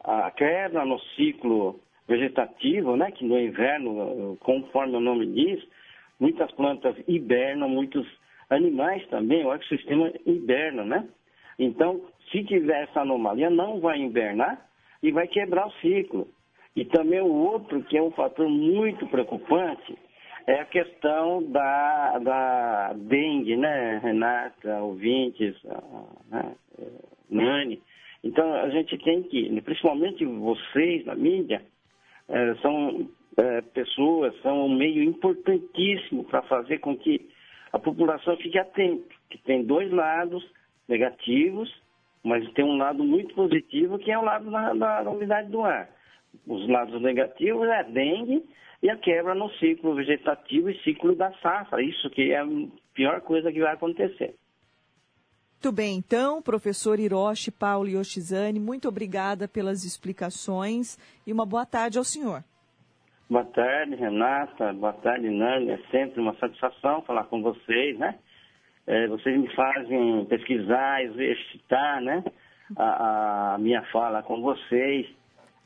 [0.00, 5.62] a quebra no ciclo vegetativo, né, que no inverno, conforme o nome diz,
[6.18, 8.06] muitas plantas hibernam, muitos
[8.50, 11.08] animais também, o ecossistema hiberna, né?
[11.62, 12.00] Então,
[12.30, 14.66] se tiver essa anomalia, não vai invernar
[15.02, 16.26] e vai quebrar o ciclo.
[16.74, 19.96] E também o outro, que é um fator muito preocupante,
[20.46, 25.54] é a questão da, da dengue, né, Renata, ouvintes,
[26.30, 26.54] né,
[27.30, 27.80] Nani.
[28.24, 31.62] Então, a gente tem que, principalmente vocês na mídia,
[32.28, 37.28] é, são é, pessoas, são um meio importantíssimo para fazer com que
[37.72, 40.44] a população fique atenta, que tem dois lados
[40.88, 41.72] negativos,
[42.22, 45.62] mas tem um lado muito positivo, que é o lado da, da, da umidade do
[45.62, 45.88] ar.
[46.46, 48.42] Os lados negativos é a dengue
[48.82, 51.82] e a quebra no ciclo vegetativo e ciclo da safra.
[51.82, 52.46] Isso que é a
[52.94, 54.34] pior coisa que vai acontecer.
[55.54, 61.98] Muito bem, então, professor Hiroshi Paulo Yoshizane, muito obrigada pelas explicações e uma boa tarde
[61.98, 62.42] ao senhor.
[63.30, 64.72] Boa tarde, Renata.
[64.72, 65.70] Boa tarde, Nani.
[65.70, 68.18] É sempre uma satisfação falar com vocês, né?
[68.86, 72.24] É, vocês me fazem pesquisar, exercitar, né?
[72.76, 75.06] A, a minha fala com vocês.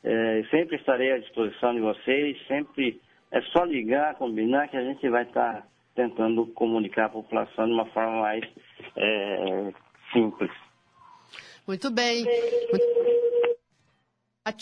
[0.04, 2.36] É, sempre estarei à disposição de vocês.
[2.46, 3.00] Sempre
[3.32, 7.86] é só ligar, combinar que a gente vai estar tentando comunicar a população de uma
[7.86, 8.44] forma mais
[8.96, 9.72] é,
[10.12, 10.50] simples.
[11.66, 12.24] Muito bem.
[12.24, 13.06] Muito...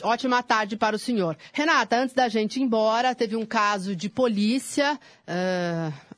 [0.04, 1.36] Ótima tarde para o senhor.
[1.52, 4.98] Renata, antes da gente ir embora, teve um caso de polícia.
[5.28, 6.13] Uh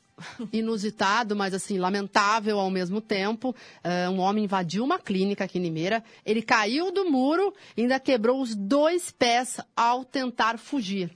[0.52, 3.54] inusitado, mas assim, lamentável ao mesmo tempo.
[3.84, 8.00] Uh, um homem invadiu uma clínica aqui em Limeira, ele caiu do muro e ainda
[8.00, 11.10] quebrou os dois pés ao tentar fugir.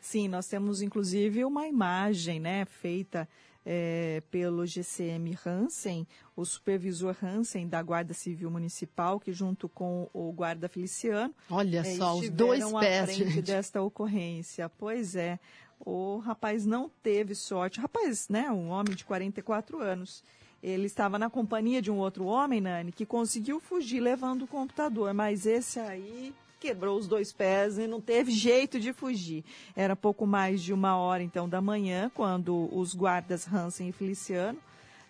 [0.00, 3.28] Sim, nós temos inclusive uma imagem né, feita
[3.64, 10.32] é, pelo GCM Hansen, o supervisor Hansen da Guarda Civil Municipal, que junto com o
[10.32, 11.34] guarda Feliciano.
[11.48, 13.02] Olha é, só, os dois pés.
[13.02, 13.42] À frente gente.
[13.42, 14.68] desta ocorrência.
[14.68, 15.38] Pois é,
[15.84, 17.78] o rapaz não teve sorte.
[17.78, 20.22] O rapaz, né, um homem de 44 anos.
[20.62, 25.12] Ele estava na companhia de um outro homem, Nani, que conseguiu fugir levando o computador,
[25.12, 29.44] mas esse aí quebrou os dois pés e não teve jeito de fugir.
[29.74, 34.58] Era pouco mais de uma hora, então, da manhã, quando os guardas Hansen e Feliciano,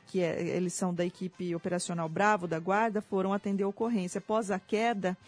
[0.06, 4.20] que é, eles são da equipe operacional Bravo da Guarda, foram atender a ocorrência.
[4.20, 5.18] Após a queda,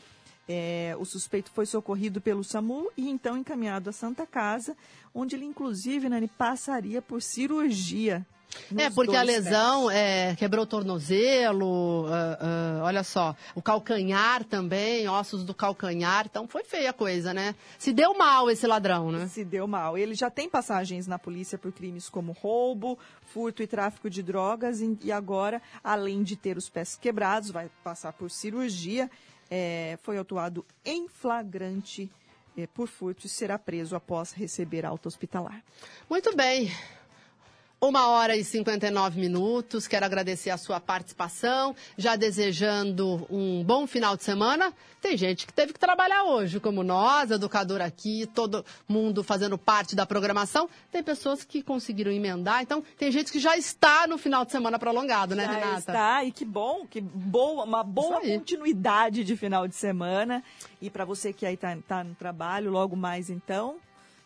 [0.49, 4.77] é, o suspeito foi socorrido pelo SAMU e então encaminhado à Santa Casa,
[5.15, 8.27] onde ele, inclusive, Nani, passaria por cirurgia
[8.77, 15.09] é, porque a lesão é, quebrou o tornozelo, uh, uh, olha só, o calcanhar também,
[15.09, 17.55] ossos do calcanhar, então foi feia a coisa, né?
[17.79, 19.27] Se deu mal esse ladrão, né?
[19.27, 19.99] Se deu mal.
[19.99, 24.81] Ele já tem passagens na polícia por crimes como roubo, furto e tráfico de drogas
[24.81, 29.11] e agora, além de ter os pés quebrados, vai passar por cirurgia.
[29.57, 32.11] É, foi autuado em flagrante
[32.57, 35.63] é, por furto e será preso após receber alta hospitalar.
[36.11, 36.73] Muito bem.
[37.81, 39.87] Uma hora e 59 minutos.
[39.87, 41.77] Quero agradecer a sua participação.
[41.99, 44.73] Já desejando um bom final de semana.
[45.03, 49.95] Tem gente que teve que trabalhar hoje, como nós, educador aqui, todo mundo fazendo parte
[49.95, 50.67] da programação.
[50.91, 52.63] Tem pessoas que conseguiram emendar.
[52.63, 55.79] Então, tem gente que já está no final de semana prolongado, né, já Renata?
[55.79, 60.43] Está, e que bom, que boa, uma boa continuidade de final de semana.
[60.81, 63.77] E para você que aí está tá no trabalho, logo mais então,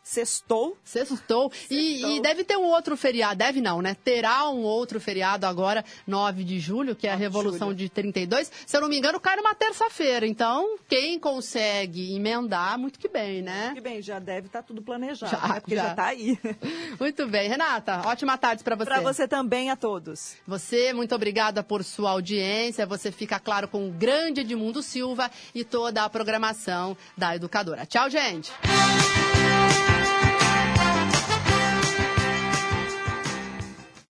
[0.09, 0.75] Sextou.
[0.83, 1.53] Sextou.
[1.71, 3.37] E, e, deve ter um outro feriado.
[3.37, 3.95] Deve não, né?
[4.03, 8.51] Terá um outro feriado agora, 9 de julho, que é a Revolução de, de 32.
[8.67, 10.27] Se eu não me engano, cai numa terça-feira.
[10.27, 13.65] Então, quem consegue emendar, muito que bem, né?
[13.65, 15.61] Muito que bem, já deve estar tá tudo planejado, já, né?
[15.61, 16.39] Porque já está aí.
[16.99, 17.49] Muito bem.
[17.49, 18.85] Renata, ótima tarde para você.
[18.87, 20.37] Para você também, a todos.
[20.47, 22.87] Você, muito obrigada por sua audiência.
[22.87, 27.85] Você fica, claro, com o grande Edmundo Silva e toda a programação da Educadora.
[27.85, 28.51] Tchau, gente.